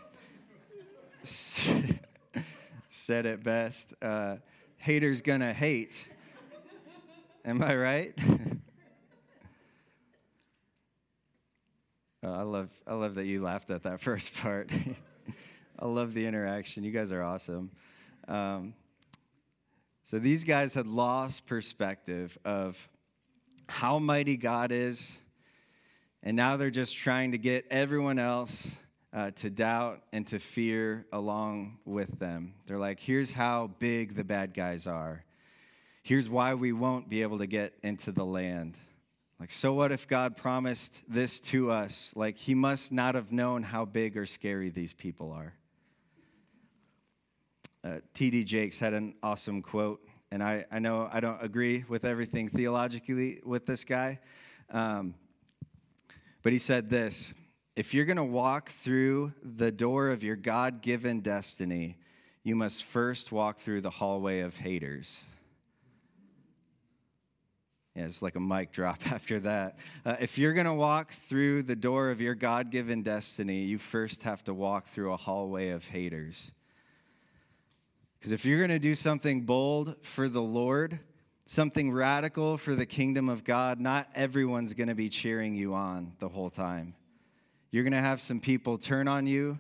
said 1.24 3.26
it 3.26 3.44
best 3.44 3.94
uh, 4.02 4.38
haters 4.78 5.22
gonna 5.22 5.54
hate. 5.54 6.08
Am 7.44 7.62
I 7.62 7.76
right? 7.76 8.20
oh, 12.26 12.34
I, 12.34 12.42
love, 12.42 12.70
I 12.88 12.94
love 12.96 13.16
that 13.16 13.26
you 13.26 13.42
laughed 13.42 13.70
at 13.70 13.84
that 13.84 14.02
first 14.02 14.34
part. 14.36 14.70
I 15.80 15.86
love 15.86 16.14
the 16.14 16.26
interaction. 16.26 16.84
You 16.84 16.92
guys 16.92 17.12
are 17.12 17.22
awesome. 17.22 17.72
Um, 18.28 18.74
so 20.04 20.20
these 20.20 20.44
guys 20.44 20.74
had 20.74 20.88
lost 20.88 21.46
perspective 21.46 22.38
of 22.46 22.78
how 23.68 24.00
mighty 24.00 24.38
God 24.38 24.72
is, 24.72 25.18
and 26.24 26.36
now 26.36 26.58
they're 26.58 26.70
just 26.70 26.96
trying 26.96 27.32
to 27.32 27.38
get 27.38 27.66
everyone 27.70 28.20
else 28.20 28.76
uh, 29.14 29.32
to 29.32 29.50
doubt 29.50 30.02
and 30.14 30.26
to 30.28 30.40
fear 30.40 31.06
along 31.12 31.78
with 31.86 32.20
them. 32.20 32.54
They're 32.68 32.78
like, 32.78 33.00
here's 33.00 33.34
how 33.34 33.72
big 33.80 34.16
the 34.16 34.24
bad 34.24 34.54
guys 34.54 34.88
are. 34.88 35.24
Here's 36.04 36.30
why 36.30 36.54
we 36.54 36.72
won't 36.72 37.10
be 37.10 37.24
able 37.24 37.40
to 37.40 37.48
get 37.48 37.74
into 37.82 38.12
the 38.12 38.26
land. 38.26 38.78
Like, 39.40 39.52
so 39.52 39.74
what 39.74 39.92
if 39.92 40.08
God 40.08 40.38
promised 40.38 41.02
this 41.08 41.40
to 41.42 41.70
us? 41.70 42.14
Like, 42.16 42.38
he 42.38 42.56
must 42.56 42.92
not 42.94 43.16
have 43.16 43.32
known 43.32 43.64
how 43.64 43.84
big 43.84 44.16
or 44.16 44.26
scary 44.26 44.70
these 44.70 44.94
people 44.94 45.32
are. 45.32 45.54
Uh, 47.84 48.00
T.D. 48.14 48.46
Jakes 48.46 48.80
had 48.80 48.94
an 48.94 49.14
awesome 49.22 49.62
quote, 49.62 50.02
and 50.32 50.42
I, 50.42 50.66
I 50.72 50.80
know 50.80 51.10
I 51.12 51.20
don't 51.20 51.44
agree 51.44 51.84
with 51.88 52.06
everything 52.06 52.50
theologically 52.50 53.42
with 53.46 53.66
this 53.66 53.84
guy, 53.84 54.20
um, 54.72 55.14
but 56.42 56.52
he 56.52 56.58
said 56.58 56.90
this 56.90 57.34
If 57.76 57.94
you're 57.94 58.06
going 58.06 58.18
to 58.18 58.24
walk 58.24 58.72
through 58.72 59.34
the 59.44 59.72
door 59.72 60.10
of 60.10 60.24
your 60.24 60.36
God 60.36 60.82
given 60.82 61.20
destiny, 61.20 61.98
you 62.42 62.56
must 62.56 62.84
first 62.84 63.32
walk 63.32 63.60
through 63.60 63.82
the 63.82 63.92
hallway 63.92 64.40
of 64.40 64.56
haters. 64.56 65.22
Yeah, 67.96 68.04
it's 68.04 68.22
like 68.22 68.36
a 68.36 68.40
mic 68.42 68.72
drop 68.72 69.00
after 69.12 69.40
that. 69.42 69.78
Uh, 70.06 70.18
if 70.20 70.38
you're 70.38 70.54
going 70.54 70.66
to 70.66 70.74
walk 70.74 71.14
through 71.30 71.64
the 71.64 71.76
door 71.76 72.12
of 72.12 72.20
your 72.20 72.36
God 72.36 72.70
given 72.70 73.04
destiny, 73.04 73.64
you 73.64 73.78
first 73.78 74.24
have 74.24 74.44
to 74.46 74.54
walk 74.54 74.90
through 74.90 75.14
a 75.14 75.18
hallway 75.18 75.70
of 75.70 75.86
haters. 75.86 76.52
Because 78.20 78.32
if 78.32 78.44
you're 78.44 78.58
going 78.58 78.70
to 78.70 78.80
do 78.80 78.96
something 78.96 79.42
bold 79.42 79.96
for 80.02 80.28
the 80.28 80.42
Lord, 80.42 81.00
something 81.46 81.92
radical 81.92 82.58
for 82.58 82.76
the 82.76 82.86
kingdom 82.86 83.30
of 83.30 83.44
God, 83.44 83.80
not 83.80 84.10
everyone's 84.16 84.74
going 84.74 84.90
to 84.90 84.96
be 84.96 85.10
cheering 85.10 85.56
you 85.56 85.74
on 85.74 86.14
the 86.20 86.28
whole 86.28 86.50
time. 86.50 86.96
You're 87.72 87.84
going 87.84 87.94
to 87.94 88.00
have 88.00 88.20
some 88.20 88.40
people 88.40 88.78
turn 88.78 89.08
on 89.08 89.28
you. 89.28 89.60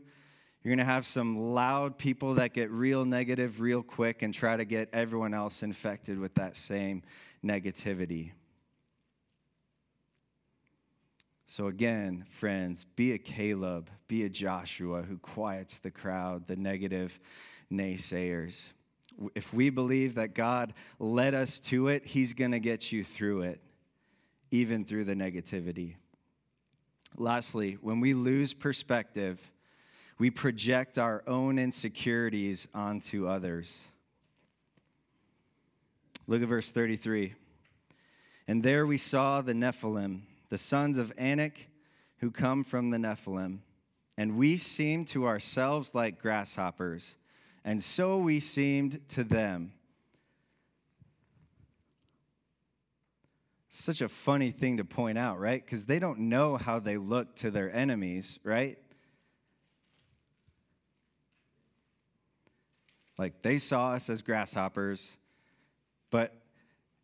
You're 0.63 0.75
going 0.75 0.85
to 0.85 0.91
have 0.91 1.05
some 1.05 1.53
loud 1.53 1.97
people 1.97 2.33
that 2.35 2.53
get 2.53 2.71
real 2.71 3.05
negative 3.05 3.61
real 3.61 3.83
quick 3.83 4.23
and 4.23 4.33
try 4.33 4.57
to 4.57 4.65
get 4.65 4.89
everyone 4.93 5.35
else 5.35 5.61
infected 5.61 6.17
with 6.17 6.33
that 6.35 6.57
same 6.57 7.03
negativity. 7.45 8.31
So, 11.45 11.67
again, 11.67 12.25
friends, 12.29 12.85
be 12.95 13.13
a 13.13 13.17
Caleb, 13.17 13.89
be 14.07 14.23
a 14.23 14.29
Joshua 14.29 15.03
who 15.03 15.17
quiets 15.19 15.77
the 15.77 15.91
crowd, 15.91 16.47
the 16.47 16.55
negative 16.55 17.17
naysayers. 17.71 18.61
If 19.35 19.53
we 19.53 19.69
believe 19.69 20.15
that 20.15 20.33
God 20.33 20.73
led 20.99 21.33
us 21.33 21.59
to 21.61 21.87
it, 21.87 22.05
He's 22.05 22.33
going 22.33 22.51
to 22.51 22.59
get 22.59 22.91
you 22.91 23.03
through 23.03 23.43
it, 23.43 23.61
even 24.51 24.83
through 24.83 25.05
the 25.05 25.13
negativity. 25.13 25.95
Lastly, 27.15 27.77
when 27.79 28.01
we 28.01 28.13
lose 28.13 28.53
perspective, 28.53 29.39
we 30.17 30.29
project 30.29 30.97
our 30.97 31.23
own 31.27 31.59
insecurities 31.59 32.67
onto 32.73 33.27
others. 33.27 33.81
Look 36.27 36.41
at 36.41 36.47
verse 36.47 36.71
33. 36.71 37.33
And 38.47 38.63
there 38.63 38.85
we 38.85 38.97
saw 38.97 39.41
the 39.41 39.53
Nephilim, 39.53 40.21
the 40.49 40.57
sons 40.57 40.97
of 40.97 41.11
Anak, 41.17 41.67
who 42.19 42.31
come 42.31 42.63
from 42.63 42.89
the 42.89 42.97
Nephilim. 42.97 43.59
And 44.17 44.37
we 44.37 44.57
seemed 44.57 45.07
to 45.07 45.25
ourselves 45.25 45.91
like 45.93 46.21
grasshoppers 46.21 47.15
and 47.65 47.83
so 47.83 48.19
we 48.19 48.39
seemed 48.39 49.01
to 49.09 49.23
them. 49.23 49.73
Such 53.69 54.01
a 54.01 54.07
funny 54.07 54.51
thing 54.51 54.77
to 54.77 54.85
point 54.85 55.17
out, 55.17 55.39
right? 55.39 55.65
Because 55.65 55.85
they 55.85 55.97
don't 55.97 56.19
know 56.19 56.57
how 56.57 56.79
they 56.79 56.97
look 56.97 57.35
to 57.37 57.49
their 57.49 57.75
enemies, 57.75 58.37
right? 58.43 58.77
Like 63.17 63.41
they 63.41 63.57
saw 63.57 63.93
us 63.93 64.11
as 64.11 64.21
grasshoppers, 64.21 65.11
but 66.15 66.33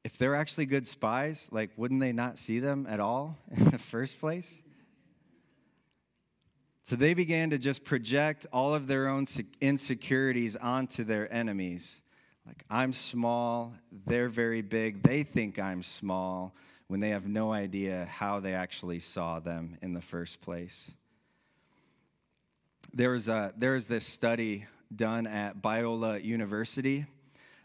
if 0.06 0.18
they're 0.18 0.38
actually 0.38 0.66
good 0.66 0.88
spies, 0.88 1.50
like 1.52 1.72
wouldn't 1.76 2.00
they 2.00 2.14
not 2.14 2.38
see 2.38 2.60
them 2.60 2.88
at 2.90 3.02
all 3.02 3.38
in 3.52 3.66
the 3.66 3.78
first 3.78 4.22
place? 4.22 4.64
So 6.84 6.96
they 6.96 7.14
began 7.14 7.50
to 7.50 7.58
just 7.58 7.84
project 7.84 8.48
all 8.54 8.74
of 8.74 8.88
their 8.88 9.10
own 9.10 9.26
insecurities 9.60 10.56
onto 10.56 11.04
their 11.04 11.32
enemies. 11.34 12.02
Like, 12.48 12.64
I'm 12.70 12.94
small, 12.94 13.74
they're 14.08 14.30
very 14.30 14.62
big, 14.62 15.04
they 15.04 15.24
think 15.24 15.60
I'm 15.60 15.84
small, 15.84 16.56
when 16.88 17.02
they 17.02 17.10
have 17.10 17.28
no 17.28 17.52
idea 17.52 18.08
how 18.10 18.40
they 18.40 18.54
actually 18.54 19.02
saw 19.02 19.42
them 19.42 19.78
in 19.82 19.92
the 19.92 20.02
first 20.02 20.40
place. 20.40 20.90
There 22.94 23.10
was, 23.10 23.28
a, 23.28 23.52
there 23.58 23.74
was 23.74 23.88
this 23.88 24.06
study 24.06 24.68
done 24.96 25.28
at 25.28 25.62
Biola 25.62 26.24
University. 26.24 27.08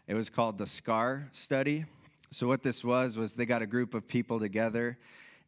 It 0.07 0.13
was 0.13 0.29
called 0.29 0.57
the 0.57 0.65
SCAR 0.65 1.27
study. 1.33 1.85
So, 2.31 2.47
what 2.47 2.63
this 2.63 2.83
was, 2.83 3.17
was 3.17 3.33
they 3.33 3.45
got 3.45 3.61
a 3.61 3.67
group 3.67 3.93
of 3.93 4.07
people 4.07 4.39
together 4.39 4.97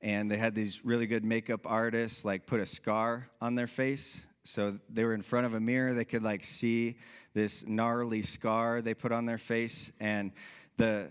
and 0.01 0.29
they 0.29 0.37
had 0.37 0.55
these 0.55 0.83
really 0.83 1.07
good 1.07 1.23
makeup 1.23 1.61
artists 1.65 2.23
like 2.23 2.45
put 2.45 2.59
a 2.59 2.65
scar 2.65 3.29
on 3.41 3.55
their 3.55 3.67
face. 3.67 4.19
So 4.43 4.79
they 4.89 5.03
were 5.03 5.13
in 5.13 5.21
front 5.21 5.45
of 5.45 5.53
a 5.53 5.59
mirror. 5.59 5.93
They 5.93 6.05
could 6.05 6.23
like 6.23 6.43
see 6.43 6.97
this 7.33 7.65
gnarly 7.67 8.23
scar 8.23 8.81
they 8.81 8.93
put 8.93 9.11
on 9.11 9.25
their 9.25 9.37
face. 9.37 9.91
And 9.99 10.31
the 10.77 11.09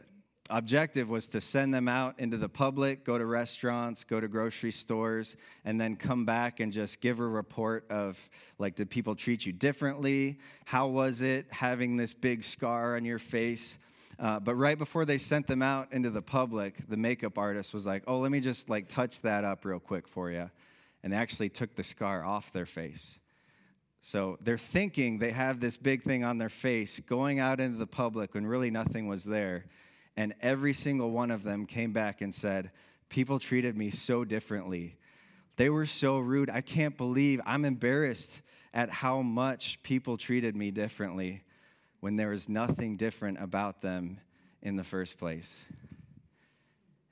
objective 0.50 1.08
was 1.08 1.28
to 1.28 1.40
send 1.40 1.72
them 1.74 1.88
out 1.88 2.14
into 2.18 2.36
the 2.36 2.48
public, 2.48 3.04
go 3.04 3.18
to 3.18 3.26
restaurants, 3.26 4.04
go 4.04 4.20
to 4.20 4.28
grocery 4.28 4.72
stores, 4.72 5.36
and 5.64 5.80
then 5.80 5.96
come 5.96 6.24
back 6.24 6.60
and 6.60 6.72
just 6.72 7.00
give 7.00 7.20
a 7.20 7.26
report 7.26 7.84
of 7.90 8.18
like, 8.58 8.74
did 8.74 8.90
people 8.90 9.14
treat 9.14 9.44
you 9.46 9.52
differently? 9.52 10.38
How 10.64 10.88
was 10.88 11.22
it 11.22 11.46
having 11.50 11.96
this 11.96 12.14
big 12.14 12.42
scar 12.44 12.96
on 12.96 13.04
your 13.04 13.18
face? 13.18 13.78
Uh, 14.18 14.40
but 14.40 14.54
right 14.54 14.78
before 14.78 15.04
they 15.04 15.18
sent 15.18 15.46
them 15.46 15.62
out 15.62 15.92
into 15.92 16.10
the 16.10 16.22
public, 16.22 16.88
the 16.88 16.96
makeup 16.96 17.38
artist 17.38 17.72
was 17.72 17.86
like, 17.86 18.02
oh, 18.06 18.18
let 18.18 18.32
me 18.32 18.40
just 18.40 18.68
like 18.68 18.88
touch 18.88 19.20
that 19.22 19.44
up 19.44 19.64
real 19.64 19.78
quick 19.78 20.08
for 20.08 20.30
you. 20.30 20.50
And 21.02 21.12
they 21.12 21.16
actually 21.16 21.50
took 21.50 21.76
the 21.76 21.84
scar 21.84 22.24
off 22.24 22.52
their 22.52 22.66
face. 22.66 23.18
So 24.00 24.38
they're 24.40 24.58
thinking 24.58 25.18
they 25.18 25.32
have 25.32 25.60
this 25.60 25.76
big 25.76 26.02
thing 26.02 26.24
on 26.24 26.38
their 26.38 26.48
face 26.48 27.00
going 27.00 27.40
out 27.40 27.60
into 27.60 27.78
the 27.78 27.86
public 27.86 28.34
when 28.34 28.46
really 28.46 28.70
nothing 28.70 29.06
was 29.06 29.24
there. 29.24 29.66
And 30.18 30.34
every 30.40 30.72
single 30.72 31.12
one 31.12 31.30
of 31.30 31.44
them 31.44 31.64
came 31.64 31.92
back 31.92 32.22
and 32.22 32.34
said, 32.34 32.72
People 33.08 33.38
treated 33.38 33.76
me 33.76 33.90
so 33.90 34.24
differently. 34.24 34.96
They 35.54 35.70
were 35.70 35.86
so 35.86 36.18
rude. 36.18 36.50
I 36.50 36.60
can't 36.60 36.96
believe 36.96 37.40
I'm 37.46 37.64
embarrassed 37.64 38.42
at 38.74 38.90
how 38.90 39.22
much 39.22 39.80
people 39.84 40.16
treated 40.16 40.56
me 40.56 40.72
differently 40.72 41.44
when 42.00 42.16
there 42.16 42.30
was 42.30 42.48
nothing 42.48 42.96
different 42.96 43.40
about 43.40 43.80
them 43.80 44.18
in 44.60 44.74
the 44.74 44.82
first 44.82 45.18
place. 45.18 45.56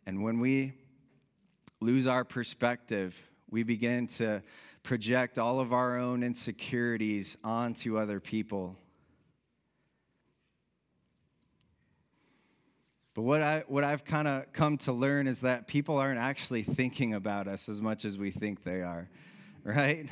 And 0.05 0.25
when 0.25 0.41
we 0.41 0.73
lose 1.81 2.09
our 2.09 2.25
perspective, 2.25 3.15
we 3.49 3.63
begin 3.63 4.09
to 4.19 4.43
project 4.83 5.39
all 5.39 5.61
of 5.61 5.73
our 5.73 5.97
own 5.97 6.25
insecurities 6.25 7.37
onto 7.45 7.99
other 7.99 8.19
people. 8.19 8.77
But 13.17 13.23
what, 13.23 13.41
I, 13.41 13.65
what 13.67 13.83
I've 13.83 14.05
kind 14.05 14.29
of 14.29 14.53
come 14.53 14.77
to 14.77 14.93
learn 14.93 15.27
is 15.27 15.41
that 15.41 15.67
people 15.67 15.97
aren't 15.97 16.19
actually 16.19 16.63
thinking 16.63 17.15
about 17.15 17.49
us 17.49 17.67
as 17.67 17.81
much 17.81 18.05
as 18.05 18.19
we 18.19 18.31
think 18.31 18.63
they 18.63 18.83
are, 18.83 19.09
right? 19.65 20.07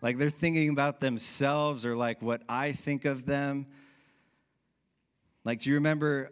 Like 0.00 0.18
they're 0.18 0.30
thinking 0.30 0.68
about 0.68 1.00
themselves 1.00 1.84
or 1.84 1.96
like 1.96 2.22
what 2.22 2.42
I 2.48 2.70
think 2.70 3.06
of 3.06 3.26
them. 3.26 3.66
Like, 5.44 5.62
do 5.62 5.70
you 5.70 5.74
remember 5.74 6.30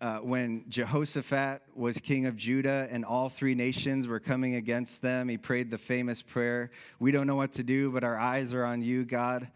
uh, 0.00 0.16
when 0.16 0.64
Jehoshaphat 0.68 1.62
was 1.76 1.98
king 1.98 2.26
of 2.26 2.34
Judah 2.34 2.88
and 2.90 3.04
all 3.04 3.28
three 3.28 3.54
nations 3.54 4.08
were 4.08 4.18
coming 4.18 4.56
against 4.56 5.02
them? 5.02 5.28
He 5.28 5.38
prayed 5.38 5.70
the 5.70 5.78
famous 5.78 6.20
prayer 6.20 6.72
We 6.98 7.12
don't 7.12 7.28
know 7.28 7.36
what 7.36 7.52
to 7.52 7.62
do, 7.62 7.92
but 7.92 8.02
our 8.02 8.18
eyes 8.18 8.52
are 8.54 8.64
on 8.64 8.82
you, 8.82 9.04
God. 9.04 9.46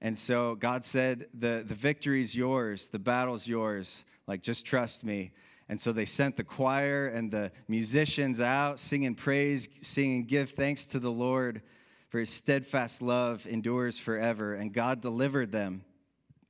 And 0.00 0.18
so 0.18 0.56
God 0.56 0.84
said, 0.84 1.28
The, 1.32 1.64
the 1.64 1.76
victory's 1.76 2.34
yours, 2.34 2.88
the 2.88 2.98
battle's 2.98 3.46
yours. 3.46 4.02
Like, 4.26 4.42
just 4.42 4.66
trust 4.66 5.04
me. 5.04 5.30
And 5.72 5.80
so 5.80 5.90
they 5.90 6.04
sent 6.04 6.36
the 6.36 6.44
choir 6.44 7.06
and 7.06 7.30
the 7.30 7.50
musicians 7.66 8.42
out 8.42 8.78
singing 8.78 9.14
praise, 9.14 9.70
singing, 9.80 10.26
Give 10.26 10.50
thanks 10.50 10.84
to 10.84 10.98
the 10.98 11.10
Lord, 11.10 11.62
for 12.10 12.18
his 12.18 12.28
steadfast 12.28 13.00
love 13.00 13.46
endures 13.46 13.98
forever. 13.98 14.52
And 14.52 14.74
God 14.74 15.00
delivered 15.00 15.50
them, 15.50 15.86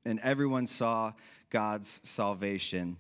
and 0.05 0.19
everyone 0.25 0.67
saw 0.67 1.13
God's 1.51 2.01
salvation. 2.03 2.97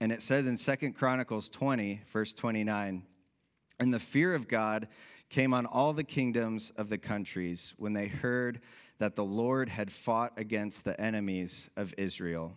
And 0.00 0.12
it 0.12 0.22
says 0.22 0.46
in 0.46 0.56
Second 0.56 0.92
Chronicles 0.92 1.48
20, 1.48 2.02
verse 2.12 2.32
29, 2.32 3.02
and 3.80 3.92
the 3.92 3.98
fear 3.98 4.36
of 4.36 4.46
God 4.46 4.86
came 5.30 5.52
on 5.52 5.66
all 5.66 5.92
the 5.92 6.04
kingdoms 6.04 6.70
of 6.76 6.90
the 6.90 6.98
countries 6.98 7.74
when 7.76 7.92
they 7.92 8.06
heard 8.06 8.60
that 8.98 9.16
the 9.16 9.24
Lord 9.24 9.68
had 9.68 9.90
fought 9.90 10.34
against 10.36 10.84
the 10.84 11.00
enemies 11.00 11.70
of 11.76 11.92
Israel. 11.98 12.52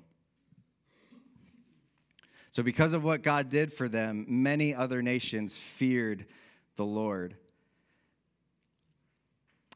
So, 2.55 2.63
because 2.63 2.93
of 2.93 3.03
what 3.03 3.21
God 3.21 3.49
did 3.49 3.73
for 3.73 3.89
them, 3.89 4.25
many 4.29 4.73
other 4.73 5.01
nations 5.01 5.57
feared 5.57 6.25
the 6.77 6.85
Lord. 6.85 7.35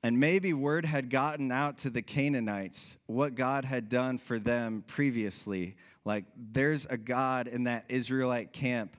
And 0.02 0.18
maybe 0.18 0.54
word 0.54 0.86
had 0.86 1.10
gotten 1.10 1.52
out 1.52 1.80
to 1.80 1.90
the 1.90 2.02
Canaanites 2.02 2.96
what 3.06 3.36
God 3.36 3.66
had 3.66 3.90
done 3.90 4.18
for 4.18 4.40
them 4.40 4.86
previously. 4.88 5.76
Like, 6.06 6.24
there's 6.38 6.86
a 6.86 6.96
God 6.96 7.50
in 7.50 7.66
that 7.66 7.84
Israelite 7.90 8.54
camp 8.54 8.96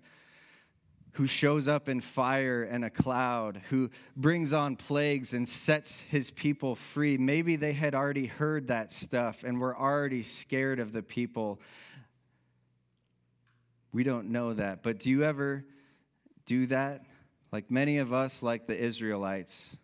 who 1.13 1.27
shows 1.27 1.67
up 1.67 1.89
in 1.89 2.03
fire 2.03 2.63
and 2.63 2.85
a 2.85 2.91
cloud, 2.91 3.63
who 3.71 3.89
brings 4.15 4.53
on 4.53 4.77
plagues 4.77 5.33
and 5.33 5.49
sets 5.49 6.01
his 6.01 6.31
people 6.31 6.75
free. 6.75 7.17
Maybe 7.17 7.57
they 7.57 7.73
had 7.73 7.95
already 7.95 8.27
heard 8.27 8.69
that 8.69 8.93
stuff 8.93 9.43
and 9.43 9.59
were 9.59 9.75
already 9.75 10.23
scared 10.23 10.81
of 10.81 10.93
the 10.93 11.03
people 11.03 11.61
we 13.93 14.05
don't 14.05 14.31
know 14.31 14.55
that. 14.55 14.83
But 14.83 14.99
do 14.99 15.11
you 15.11 15.25
ever 15.25 15.65
do 16.47 16.67
that? 16.67 17.05
Like 17.53 17.71
many 17.71 17.99
of 17.99 18.13
us, 18.13 18.43
like 18.43 18.67
the 18.67 18.79
Israelites, 18.79 19.77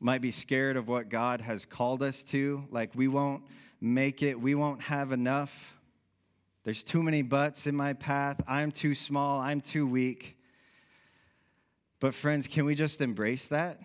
might 0.00 0.20
be 0.20 0.30
scared 0.30 0.76
of 0.76 0.88
what 0.88 1.08
God 1.08 1.40
has 1.40 1.64
called 1.64 2.02
us 2.02 2.22
to. 2.24 2.64
Like 2.70 2.94
we 2.94 3.08
won't 3.08 3.42
make 3.80 4.22
it, 4.22 4.40
we 4.40 4.54
won't 4.54 4.82
have 4.82 5.12
enough. 5.12 5.74
There's 6.64 6.82
too 6.82 7.02
many 7.02 7.22
butts 7.22 7.66
in 7.66 7.76
my 7.76 7.92
path. 7.92 8.40
I'm 8.46 8.72
too 8.72 8.94
small, 8.94 9.40
I'm 9.40 9.60
too 9.60 9.86
weak. 9.86 10.36
But, 11.98 12.14
friends, 12.14 12.46
can 12.46 12.64
we 12.64 12.74
just 12.74 13.00
embrace 13.00 13.46
that? 13.48 13.80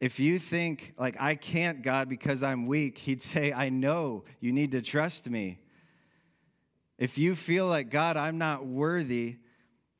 If 0.00 0.18
you 0.18 0.38
think, 0.38 0.92
like, 0.98 1.16
I 1.18 1.36
can't, 1.36 1.82
God, 1.82 2.08
because 2.08 2.42
I'm 2.42 2.66
weak, 2.66 2.98
He'd 2.98 3.22
say, 3.22 3.52
I 3.52 3.68
know 3.68 4.24
you 4.40 4.52
need 4.52 4.72
to 4.72 4.82
trust 4.82 5.30
me. 5.30 5.60
If 6.98 7.18
you 7.18 7.34
feel 7.34 7.66
like, 7.66 7.90
God, 7.90 8.16
I'm 8.16 8.38
not 8.38 8.66
worthy, 8.66 9.38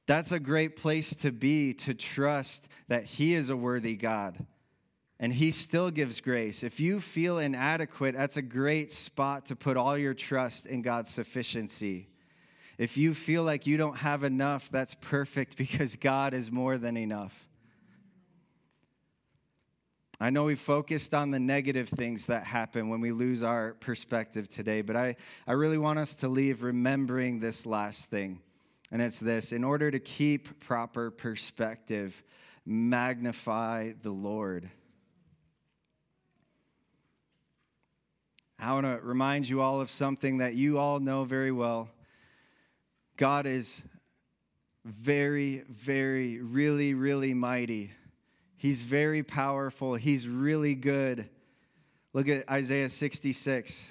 that's 0.07 0.33
a 0.33 0.41
great 0.41 0.77
place 0.77 1.15
to 1.17 1.33
be 1.33 1.73
to 1.75 1.95
trust 1.95 2.69
that 2.89 3.05
He 3.05 3.35
is 3.35 3.51
a 3.51 3.57
worthy 3.57 3.97
God 3.97 4.47
and 5.23 5.33
He 5.33 5.53
still 5.53 5.93
gives 5.93 6.21
grace. 6.21 6.65
If 6.65 6.81
you 6.81 7.01
feel 7.01 7.39
inadequate, 7.39 8.17
that's 8.17 8.37
a 8.37 8.43
great 8.43 8.91
spot 8.91 9.47
to 9.47 9.57
put 9.57 9.77
all 9.77 9.97
your 9.97 10.15
trust 10.15 10.67
in 10.67 10.83
God's 10.83 11.13
sufficiency. 11.13 12.09
If 12.77 12.97
you 12.97 13.15
feel 13.15 13.45
like 13.45 13.65
you 13.65 13.77
don't 13.77 13.99
have 13.99 14.25
enough, 14.25 14.69
that's 14.73 14.97
perfect 15.01 15.57
because 15.57 15.95
God 15.95 16.35
is 16.35 16.51
more 16.51 16.77
than 16.77 16.97
enough. 16.97 17.47
I 20.23 20.31
know 20.31 20.45
we 20.45 20.55
focused 20.55 21.15
on 21.15 21.33
the 21.33 21.41
negative 21.41 21.89
things 21.89 22.27
that 22.27 22.45
happen 22.45 22.89
when 22.89 23.01
we 23.01 23.11
lose 23.11 23.43
our 23.43 23.73
perspective 23.81 24.49
today, 24.49 24.81
but 24.81 24.95
I, 24.95 25.17
I 25.49 25.53
really 25.55 25.79
want 25.79 25.99
us 25.99 26.15
to 26.15 26.29
leave 26.29 26.63
remembering 26.63 27.41
this 27.41 27.67
last 27.67 28.05
thing. 28.05 28.39
And 28.93 29.03
it's 29.03 29.19
this 29.19 29.51
in 29.51 29.65
order 29.65 29.91
to 29.91 29.99
keep 29.99 30.61
proper 30.61 31.11
perspective, 31.11 32.23
magnify 32.65 33.95
the 34.01 34.13
Lord. 34.13 34.71
I 38.61 38.75
want 38.75 38.87
to 38.87 39.01
remind 39.03 39.49
you 39.49 39.61
all 39.61 39.81
of 39.81 39.91
something 39.91 40.39
that 40.39 40.55
you 40.55 40.79
all 40.79 41.01
know 41.01 41.25
very 41.25 41.51
well. 41.51 41.89
God 43.17 43.45
is 43.45 43.83
very, 44.85 45.65
very, 45.69 46.41
really, 46.41 46.95
really 46.95 47.35
mighty. 47.35 47.91
He's 48.63 48.83
very 48.83 49.25
powerful. 49.25 49.97
He's 49.97 50.29
really 50.29 50.77
good. 50.77 51.29
Look 52.13 52.29
at 52.29 52.49
Isaiah 52.49 52.89
66. 52.89 53.89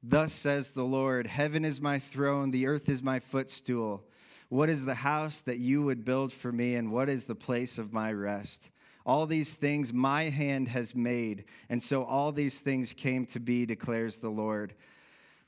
Thus 0.00 0.32
says 0.32 0.70
the 0.70 0.84
Lord 0.84 1.26
Heaven 1.26 1.64
is 1.64 1.80
my 1.80 1.98
throne, 1.98 2.52
the 2.52 2.68
earth 2.68 2.88
is 2.88 3.02
my 3.02 3.18
footstool. 3.18 4.04
What 4.48 4.70
is 4.70 4.84
the 4.84 4.94
house 4.94 5.40
that 5.40 5.58
you 5.58 5.82
would 5.82 6.04
build 6.04 6.32
for 6.32 6.52
me, 6.52 6.76
and 6.76 6.92
what 6.92 7.08
is 7.08 7.24
the 7.24 7.34
place 7.34 7.76
of 7.76 7.92
my 7.92 8.12
rest? 8.12 8.70
All 9.04 9.26
these 9.26 9.54
things 9.54 9.92
my 9.92 10.28
hand 10.28 10.68
has 10.68 10.94
made, 10.94 11.44
and 11.68 11.82
so 11.82 12.04
all 12.04 12.30
these 12.30 12.60
things 12.60 12.92
came 12.92 13.26
to 13.26 13.40
be, 13.40 13.66
declares 13.66 14.18
the 14.18 14.28
Lord. 14.28 14.74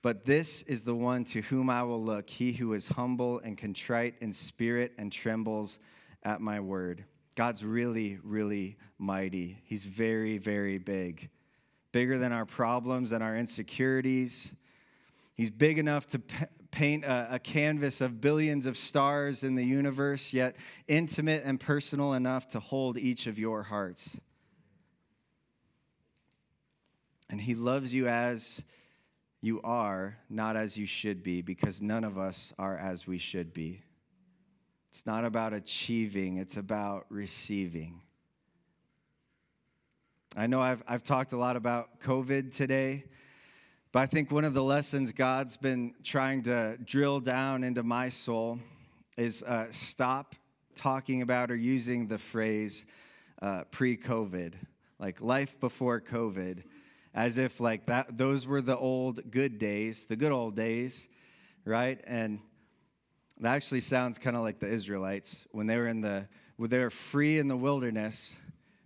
But 0.03 0.25
this 0.25 0.63
is 0.63 0.83
the 0.83 0.97
one 0.97 1.23
to 1.27 1.43
whom 1.43 1.71
I 1.71 1.85
will 1.85 2.03
look, 2.03 2.29
he 2.29 2.51
who 2.51 2.73
is 2.73 2.89
humble 2.89 3.39
and 3.39 3.57
contrite 3.57 4.17
in 4.21 4.33
spirit 4.33 4.95
and 4.99 5.13
trembles 5.13 5.79
at 6.25 6.41
my 6.41 6.59
word. 6.59 7.05
God's 7.37 7.63
really, 7.65 8.19
really 8.25 8.79
mighty. 8.99 9.59
He's 9.65 9.85
very, 9.85 10.39
very 10.39 10.79
big. 10.79 11.29
Bigger 11.93 12.19
than 12.19 12.33
our 12.33 12.47
problems 12.47 13.13
and 13.13 13.23
our 13.23 13.37
insecurities. 13.37 14.53
He's 15.35 15.51
big 15.51 15.79
enough 15.79 16.07
to 16.09 16.23
paint 16.71 17.05
a, 17.05 17.29
a 17.33 17.39
canvas 17.39 18.01
of 18.01 18.21
billions 18.23 18.67
of 18.67 18.77
stars 18.77 19.45
in 19.45 19.55
the 19.55 19.65
universe, 19.65 20.33
yet 20.33 20.57
intimate 20.89 21.43
and 21.45 21.61
personal 21.61 22.15
enough 22.15 22.49
to 22.49 22.61
hold 22.61 22.97
each 22.97 23.27
of 23.27 23.39
your 23.39 23.65
hearts. 23.65 24.17
And 27.29 27.41
He 27.41 27.55
loves 27.55 27.93
you 27.93 28.09
as 28.09 28.63
you 29.43 29.61
are, 29.63 30.17
not 30.31 30.57
as 30.57 30.79
you 30.79 30.87
should 30.87 31.23
be, 31.23 31.43
because 31.43 31.83
none 31.83 32.03
of 32.03 32.17
us 32.17 32.55
are 32.59 32.79
as 32.79 33.07
we 33.07 33.19
should 33.19 33.53
be. 33.53 33.83
It's 34.97 35.05
not 35.05 35.27
about 35.27 35.53
achieving, 35.53 36.39
it's 36.39 36.57
about 36.57 37.05
receiving. 37.11 38.01
I 40.35 40.47
know 40.47 40.63
I've, 40.63 40.83
I've 40.89 41.03
talked 41.03 41.35
a 41.35 41.37
lot 41.37 41.55
about 41.55 42.01
COVID 42.01 42.51
today, 42.57 43.05
But 43.93 43.99
I 43.99 44.07
think 44.07 44.31
one 44.31 44.47
of 44.47 44.55
the 44.55 44.63
lessons 44.63 45.13
God's 45.13 45.59
been 45.59 45.93
trying 46.03 46.45
to 46.45 46.79
drill 46.83 47.21
down 47.21 47.63
into 47.63 47.83
my 47.83 48.09
soul 48.09 48.59
is 49.19 49.43
uh, 49.43 49.67
stop 49.69 50.35
talking 50.77 51.21
about 51.21 51.51
or 51.51 51.57
using 51.57 52.09
the 52.09 52.17
phrase 52.17 52.87
uh, 53.43 53.65
pre 53.71 53.99
COVID, 53.99 54.55
like 54.99 55.21
life 55.21 55.61
before 55.61 56.01
COVID, 56.01 56.63
as 57.15 57.37
if 57.37 57.61
like 57.61 57.85
that 57.85 58.17
those 58.17 58.47
were 58.47 58.63
the 58.63 58.79
old 58.79 59.31
good 59.31 59.59
days, 59.59 60.05
the 60.05 60.17
good 60.17 60.33
old 60.33 60.57
days, 60.57 61.07
right? 61.67 62.01
And 62.07 62.41
that 63.41 63.55
actually 63.55 63.81
sounds 63.81 64.19
kind 64.19 64.37
of 64.37 64.43
like 64.43 64.59
the 64.61 64.69
Israelites 64.69 65.47
when 65.53 65.67
they 65.67 65.77
were 65.77 65.89
in 65.89 66.01
the 66.01 66.27
when 66.57 66.71
they 66.71 66.79
were 66.79 66.91
free 66.91 67.39
in 67.39 67.49
the 67.49 67.57
wilderness, 67.57 68.35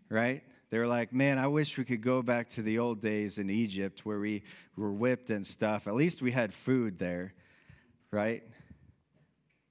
right? 0.08 0.42
They 0.70 0.78
were 0.78 0.86
like, 0.86 1.12
man, 1.12 1.38
I 1.38 1.46
wish 1.46 1.78
we 1.78 1.84
could 1.84 2.00
go 2.00 2.22
back 2.22 2.48
to 2.50 2.62
the 2.62 2.78
old 2.78 3.00
days 3.00 3.38
in 3.38 3.48
Egypt 3.48 4.00
where 4.04 4.18
we 4.18 4.42
were 4.76 4.92
whipped 4.92 5.30
and 5.30 5.46
stuff. 5.46 5.86
At 5.86 5.94
least 5.94 6.20
we 6.22 6.32
had 6.32 6.52
food 6.52 6.98
there, 6.98 7.34
right? 8.10 8.42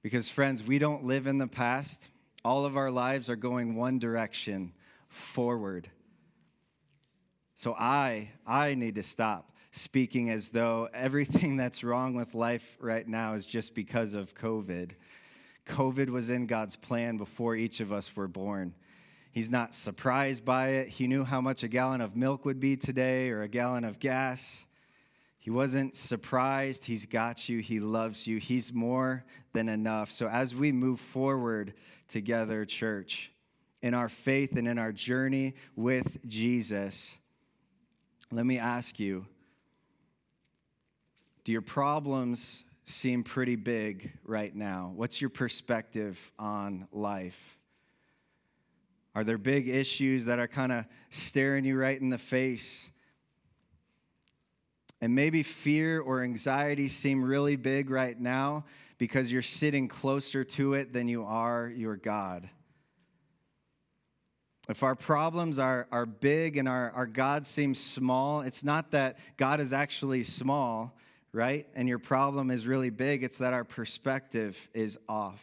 Because, 0.02 0.28
friends, 0.28 0.62
we 0.62 0.78
don't 0.78 1.04
live 1.04 1.26
in 1.26 1.38
the 1.38 1.46
past. 1.46 2.06
All 2.42 2.64
of 2.64 2.76
our 2.76 2.90
lives 2.90 3.28
are 3.28 3.36
going 3.36 3.76
one 3.76 3.98
direction 3.98 4.72
forward. 5.08 5.90
So 7.54 7.74
I, 7.74 8.30
I 8.46 8.74
need 8.74 8.94
to 8.94 9.02
stop 9.02 9.52
speaking 9.72 10.30
as 10.30 10.50
though 10.50 10.88
everything 10.92 11.56
that's 11.56 11.84
wrong 11.84 12.14
with 12.14 12.34
life 12.34 12.76
right 12.80 13.06
now 13.06 13.34
is 13.34 13.46
just 13.46 13.74
because 13.74 14.14
of 14.14 14.34
COVID. 14.34 14.92
COVID 15.66 16.10
was 16.10 16.30
in 16.30 16.46
God's 16.46 16.76
plan 16.76 17.16
before 17.16 17.54
each 17.54 17.80
of 17.80 17.92
us 17.92 18.14
were 18.16 18.28
born. 18.28 18.74
He's 19.32 19.50
not 19.50 19.74
surprised 19.74 20.44
by 20.44 20.68
it. 20.68 20.88
He 20.88 21.06
knew 21.06 21.24
how 21.24 21.40
much 21.40 21.62
a 21.62 21.68
gallon 21.68 22.00
of 22.00 22.16
milk 22.16 22.44
would 22.44 22.58
be 22.58 22.76
today 22.76 23.30
or 23.30 23.42
a 23.42 23.48
gallon 23.48 23.84
of 23.84 24.00
gas. 24.00 24.64
He 25.38 25.50
wasn't 25.50 25.96
surprised. 25.96 26.84
He's 26.84 27.06
got 27.06 27.48
you. 27.48 27.60
He 27.60 27.78
loves 27.78 28.26
you. 28.26 28.38
He's 28.38 28.72
more 28.72 29.24
than 29.52 29.68
enough. 29.68 30.10
So, 30.10 30.28
as 30.28 30.54
we 30.54 30.72
move 30.72 31.00
forward 31.00 31.74
together, 32.08 32.64
church, 32.64 33.30
in 33.80 33.94
our 33.94 34.08
faith 34.08 34.56
and 34.56 34.68
in 34.68 34.78
our 34.78 34.92
journey 34.92 35.54
with 35.76 36.18
Jesus, 36.26 37.16
let 38.30 38.44
me 38.44 38.58
ask 38.58 38.98
you 39.00 39.26
do 41.44 41.52
your 41.52 41.62
problems 41.62 42.64
seem 42.84 43.22
pretty 43.22 43.56
big 43.56 44.12
right 44.24 44.54
now? 44.54 44.92
What's 44.94 45.20
your 45.20 45.30
perspective 45.30 46.18
on 46.38 46.88
life? 46.92 47.58
Are 49.14 49.24
there 49.24 49.38
big 49.38 49.68
issues 49.68 50.26
that 50.26 50.38
are 50.38 50.48
kind 50.48 50.72
of 50.72 50.84
staring 51.10 51.64
you 51.64 51.76
right 51.76 52.00
in 52.00 52.10
the 52.10 52.18
face? 52.18 52.88
And 55.00 55.14
maybe 55.14 55.42
fear 55.42 56.00
or 56.00 56.22
anxiety 56.22 56.88
seem 56.88 57.24
really 57.24 57.56
big 57.56 57.90
right 57.90 58.18
now 58.20 58.64
because 58.98 59.32
you're 59.32 59.40
sitting 59.40 59.88
closer 59.88 60.44
to 60.44 60.74
it 60.74 60.92
than 60.92 61.08
you 61.08 61.24
are 61.24 61.72
your 61.74 61.96
God. 61.96 62.48
If 64.68 64.82
our 64.82 64.94
problems 64.94 65.58
are, 65.58 65.88
are 65.90 66.06
big 66.06 66.56
and 66.56 66.68
our, 66.68 66.92
our 66.92 67.06
God 67.06 67.46
seems 67.46 67.80
small, 67.80 68.42
it's 68.42 68.62
not 68.62 68.90
that 68.92 69.18
God 69.36 69.58
is 69.58 69.72
actually 69.72 70.22
small, 70.22 70.94
right? 71.32 71.66
And 71.74 71.88
your 71.88 71.98
problem 71.98 72.50
is 72.50 72.66
really 72.66 72.90
big, 72.90 73.22
it's 73.22 73.38
that 73.38 73.52
our 73.52 73.64
perspective 73.64 74.56
is 74.74 74.98
off. 75.08 75.42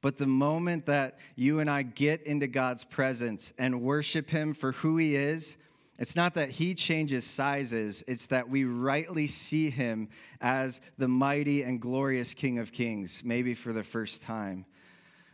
But 0.00 0.16
the 0.16 0.26
moment 0.26 0.86
that 0.86 1.18
you 1.34 1.58
and 1.60 1.68
I 1.68 1.82
get 1.82 2.22
into 2.22 2.46
God's 2.46 2.84
presence 2.84 3.52
and 3.58 3.82
worship 3.82 4.30
Him 4.30 4.54
for 4.54 4.72
who 4.72 4.96
He 4.96 5.16
is, 5.16 5.56
it's 5.98 6.14
not 6.14 6.34
that 6.34 6.50
He 6.50 6.74
changes 6.74 7.26
sizes, 7.26 8.04
it's 8.06 8.26
that 8.26 8.48
we 8.48 8.64
rightly 8.64 9.26
see 9.26 9.70
Him 9.70 10.08
as 10.40 10.80
the 10.98 11.08
mighty 11.08 11.62
and 11.62 11.80
glorious 11.80 12.32
King 12.34 12.58
of 12.58 12.70
Kings, 12.70 13.22
maybe 13.24 13.54
for 13.54 13.72
the 13.72 13.82
first 13.82 14.22
time. 14.22 14.64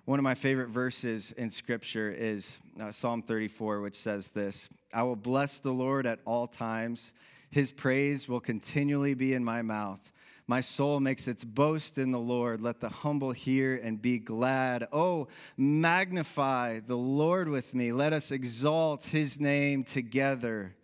One 0.07 0.19
of 0.19 0.23
my 0.23 0.35
favorite 0.35 0.69
verses 0.69 1.33
in 1.33 1.51
Scripture 1.51 2.11
is 2.11 2.57
uh, 2.79 2.91
Psalm 2.91 3.23
34, 3.23 3.81
which 3.81 3.97
says 3.97 4.29
this 4.29 4.69
I 4.93 5.03
will 5.03 5.17
bless 5.17 5.61
the 5.61 5.73
Lord 5.73 6.07
at 6.07 6.21
all 6.25 6.47
times, 6.47 7.13
His 7.55 7.71
praise 7.71 8.29
will 8.29 8.41
continually 8.41 9.15
be 9.15 9.33
in 9.33 9.45
my 9.45 9.63
mouth. 9.63 10.01
My 10.49 10.61
soul 10.61 10.99
makes 10.99 11.29
its 11.29 11.45
boast 11.45 11.99
in 11.99 12.11
the 12.11 12.19
Lord. 12.19 12.61
Let 12.61 12.81
the 12.81 12.89
humble 12.89 13.31
hear 13.31 13.77
and 13.77 14.03
be 14.03 14.19
glad. 14.19 14.89
Oh, 14.93 15.29
magnify 15.57 16.81
the 16.81 16.97
Lord 16.97 17.49
with 17.49 17.73
me. 17.73 17.93
Let 17.93 18.13
us 18.13 18.33
exalt 18.33 19.05
his 19.05 19.39
name 19.39 19.85
together. 19.85 20.75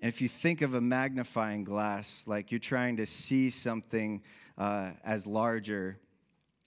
And 0.00 0.08
if 0.08 0.22
you 0.22 0.28
think 0.30 0.62
of 0.62 0.72
a 0.72 0.80
magnifying 0.80 1.64
glass, 1.64 2.24
like 2.26 2.50
you're 2.50 2.60
trying 2.60 2.96
to 2.96 3.04
see 3.04 3.50
something 3.50 4.22
uh, 4.56 4.92
as 5.04 5.26
larger, 5.26 5.98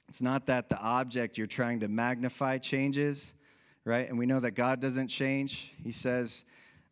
it's 0.10 0.22
not 0.22 0.46
that 0.46 0.70
the 0.70 0.78
object 0.78 1.40
you're 1.40 1.48
trying 1.48 1.80
to 1.80 1.88
magnify 1.88 2.60
changes, 2.60 3.34
right? 3.84 4.08
And 4.08 4.20
we 4.20 4.28
know 4.28 4.42
that 4.42 4.52
God 4.52 4.80
doesn't 4.80 5.08
change. 5.08 5.72
He 5.84 5.92
says, 5.92 6.44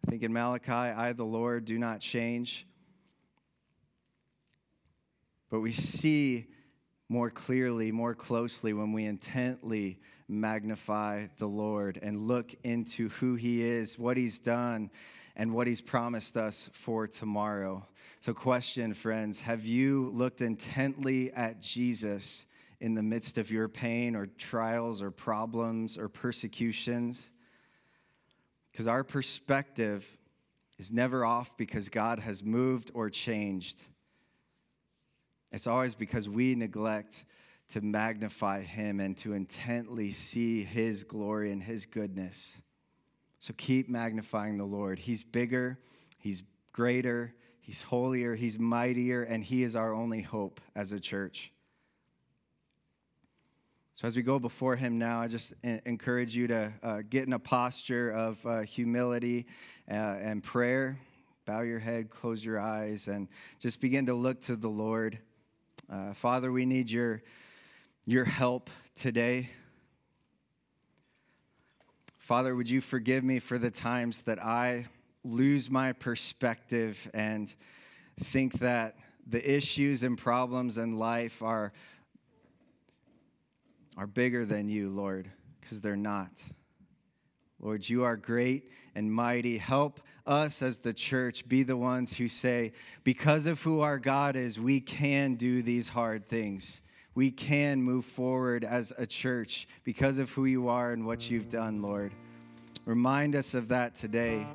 I 0.05 0.11
think 0.11 0.23
in 0.23 0.33
Malachi, 0.33 0.71
I, 0.71 1.13
the 1.13 1.23
Lord, 1.23 1.65
do 1.65 1.77
not 1.77 1.99
change. 1.99 2.65
But 5.49 5.59
we 5.59 5.71
see 5.71 6.47
more 7.09 7.29
clearly, 7.29 7.91
more 7.91 8.13
closely 8.13 8.71
when 8.71 8.93
we 8.93 9.05
intently 9.05 9.99
magnify 10.27 11.25
the 11.37 11.47
Lord 11.47 11.99
and 12.01 12.27
look 12.27 12.53
into 12.63 13.09
who 13.09 13.35
He 13.35 13.63
is, 13.63 13.97
what 13.97 14.15
He's 14.15 14.37
done, 14.37 14.91
and 15.35 15.53
what 15.53 15.65
He's 15.67 15.81
promised 15.81 16.37
us 16.37 16.69
for 16.73 17.07
tomorrow. 17.07 17.87
So, 18.21 18.33
question, 18.33 18.93
friends 18.93 19.39
have 19.41 19.65
you 19.65 20.11
looked 20.13 20.41
intently 20.41 21.31
at 21.33 21.61
Jesus 21.61 22.45
in 22.79 22.93
the 22.93 23.03
midst 23.03 23.37
of 23.37 23.49
your 23.49 23.67
pain 23.67 24.15
or 24.15 24.27
trials 24.27 25.01
or 25.01 25.09
problems 25.09 25.97
or 25.97 26.09
persecutions? 26.09 27.31
Because 28.79 28.87
our 28.87 29.03
perspective 29.03 30.07
is 30.77 30.89
never 30.89 31.25
off 31.25 31.51
because 31.57 31.89
God 31.89 32.17
has 32.19 32.41
moved 32.41 32.91
or 32.93 33.09
changed. 33.09 33.77
It's 35.51 35.67
always 35.67 35.95
because 35.95 36.29
we 36.29 36.55
neglect 36.55 37.25
to 37.73 37.81
magnify 37.81 38.61
him 38.61 39.01
and 39.01 39.17
to 39.17 39.33
intently 39.33 40.11
see 40.11 40.63
his 40.63 41.03
glory 41.03 41.51
and 41.51 41.61
his 41.61 41.85
goodness. 41.85 42.55
So 43.39 43.53
keep 43.57 43.89
magnifying 43.89 44.57
the 44.57 44.63
Lord. 44.63 44.97
He's 44.97 45.25
bigger, 45.25 45.77
he's 46.17 46.43
greater, 46.71 47.33
he's 47.59 47.81
holier, 47.81 48.35
he's 48.35 48.57
mightier, 48.57 49.23
and 49.23 49.43
he 49.43 49.63
is 49.63 49.75
our 49.75 49.93
only 49.93 50.21
hope 50.21 50.61
as 50.73 50.93
a 50.93 51.01
church. 51.01 51.51
So, 53.99 54.07
as 54.07 54.15
we 54.15 54.21
go 54.21 54.39
before 54.39 54.77
Him 54.77 54.97
now, 54.97 55.21
I 55.21 55.27
just 55.27 55.53
encourage 55.61 56.33
you 56.33 56.47
to 56.47 56.71
uh, 56.81 57.01
get 57.09 57.27
in 57.27 57.33
a 57.33 57.39
posture 57.39 58.09
of 58.09 58.45
uh, 58.45 58.61
humility 58.61 59.45
uh, 59.91 59.93
and 59.93 60.41
prayer. 60.41 60.97
Bow 61.45 61.59
your 61.63 61.79
head, 61.79 62.09
close 62.09 62.45
your 62.45 62.61
eyes, 62.61 63.09
and 63.09 63.27
just 63.59 63.81
begin 63.81 64.05
to 64.05 64.13
look 64.13 64.39
to 64.43 64.55
the 64.55 64.69
Lord. 64.69 65.19
Uh, 65.91 66.13
Father, 66.13 66.49
we 66.49 66.65
need 66.65 66.89
your, 66.89 67.21
your 68.05 68.23
help 68.23 68.69
today. 68.95 69.49
Father, 72.19 72.55
would 72.55 72.69
you 72.69 72.79
forgive 72.79 73.25
me 73.25 73.39
for 73.39 73.59
the 73.59 73.69
times 73.69 74.21
that 74.21 74.41
I 74.41 74.85
lose 75.25 75.69
my 75.69 75.91
perspective 75.91 77.09
and 77.13 77.53
think 78.17 78.59
that 78.59 78.95
the 79.27 79.57
issues 79.57 80.03
and 80.03 80.17
problems 80.17 80.77
in 80.77 80.97
life 80.97 81.41
are, 81.41 81.73
are 83.97 84.07
bigger 84.07 84.45
than 84.45 84.69
you, 84.69 84.89
Lord, 84.89 85.29
because 85.59 85.81
they're 85.81 85.95
not. 85.95 86.31
Lord, 87.61 87.87
you 87.89 88.03
are 88.03 88.15
great 88.15 88.69
and 88.95 89.11
mighty. 89.11 89.57
Help 89.57 89.99
us 90.25 90.61
as 90.61 90.77
the 90.77 90.93
church 90.93 91.47
be 91.49 91.63
the 91.63 91.75
ones 91.75 92.15
who 92.15 92.27
say, 92.27 92.71
because 93.03 93.47
of 93.47 93.61
who 93.61 93.81
our 93.81 93.99
God 93.99 94.35
is, 94.35 94.59
we 94.59 94.79
can 94.79 95.35
do 95.35 95.61
these 95.61 95.89
hard 95.89 96.29
things. 96.29 96.81
We 97.15 97.31
can 97.31 97.83
move 97.83 98.05
forward 98.05 98.63
as 98.63 98.93
a 98.97 99.05
church 99.05 99.67
because 99.83 100.19
of 100.19 100.29
who 100.31 100.45
you 100.45 100.69
are 100.69 100.93
and 100.93 101.05
what 101.05 101.29
you've 101.29 101.49
done, 101.49 101.81
Lord. 101.81 102.13
Remind 102.85 103.35
us 103.35 103.53
of 103.53 103.67
that 103.69 103.95
today. 103.95 104.47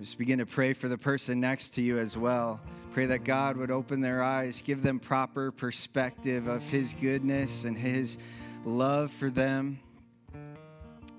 Just 0.00 0.18
begin 0.18 0.38
to 0.38 0.46
pray 0.46 0.72
for 0.72 0.88
the 0.88 0.98
person 0.98 1.38
next 1.38 1.70
to 1.74 1.82
you 1.82 1.98
as 1.98 2.16
well. 2.16 2.60
Pray 2.92 3.06
that 3.06 3.24
God 3.24 3.56
would 3.56 3.70
open 3.70 4.00
their 4.00 4.22
eyes, 4.22 4.62
give 4.62 4.82
them 4.82 4.98
proper 4.98 5.52
perspective 5.52 6.48
of 6.48 6.62
His 6.62 6.94
goodness 6.94 7.64
and 7.64 7.76
His 7.76 8.18
love 8.64 9.12
for 9.12 9.30
them. 9.30 9.80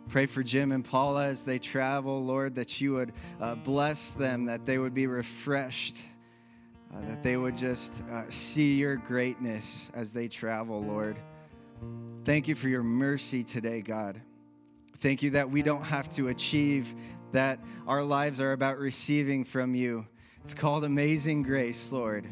Pray 0.10 0.26
for 0.26 0.42
Jim 0.42 0.72
and 0.72 0.84
Paula 0.84 1.28
as 1.28 1.44
they 1.44 1.60
travel, 1.60 2.26
Lord, 2.26 2.56
that 2.56 2.82
you 2.82 2.94
would 2.94 3.14
uh, 3.40 3.56
bless 3.56 4.12
them, 4.12 4.46
that 4.46 4.66
they 4.66 4.80
would 4.80 4.94
be 4.94 5.06
refreshed, 5.06 5.98
uh, 6.92 7.00
that 7.08 7.22
they 7.22 7.38
would 7.38 7.56
just 7.56 8.02
uh, 8.12 8.24
see 8.30 8.74
your 8.74 8.96
greatness 8.96 9.92
as 9.94 10.12
they 10.12 10.28
travel, 10.28 10.84
Lord. 10.84 11.16
Thank 12.26 12.48
you 12.48 12.56
for 12.56 12.68
your 12.70 12.84
mercy 12.84 13.44
today, 13.44 13.82
God. 13.82 14.20
Thank 14.98 15.22
you 15.22 15.30
that 15.32 15.50
we 15.50 15.62
don't 15.62 15.84
have 15.84 16.14
to 16.16 16.28
achieve, 16.28 16.94
that 17.32 17.60
our 17.88 18.04
lives 18.04 18.42
are 18.42 18.52
about 18.52 18.80
receiving 18.80 19.46
from 19.46 19.76
you, 19.76 20.08
It's 20.50 20.60
called 20.60 20.84
Amazing 20.84 21.44
Grace, 21.44 21.92
Lord. 21.92 22.28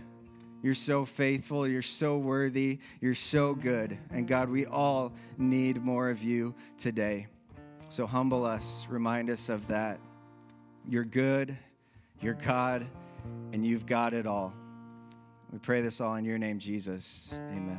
You're 0.63 0.73
so 0.73 1.05
faithful. 1.05 1.67
You're 1.67 1.83
so 1.83 2.17
worthy. 2.17 2.79
You're 2.99 3.13
so 3.13 3.53
good. 3.53 3.95
And 4.09 4.27
God, 4.27 4.49
we 4.49 4.65
all 4.65 5.13
need 5.37 5.83
more 5.83 6.09
of 6.09 6.23
you 6.23 6.55
today. 6.79 7.27
So 7.89 8.07
humble 8.07 8.43
us, 8.43 8.87
remind 8.89 9.29
us 9.29 9.49
of 9.49 9.67
that. 9.67 9.99
You're 10.89 11.05
good, 11.05 11.55
you're 12.19 12.33
God, 12.33 12.87
and 13.53 13.63
you've 13.63 13.85
got 13.85 14.15
it 14.15 14.25
all. 14.25 14.51
We 15.53 15.59
pray 15.59 15.81
this 15.81 16.01
all 16.01 16.15
in 16.15 16.25
your 16.25 16.39
name, 16.39 16.57
Jesus. 16.57 17.29
Amen. 17.51 17.77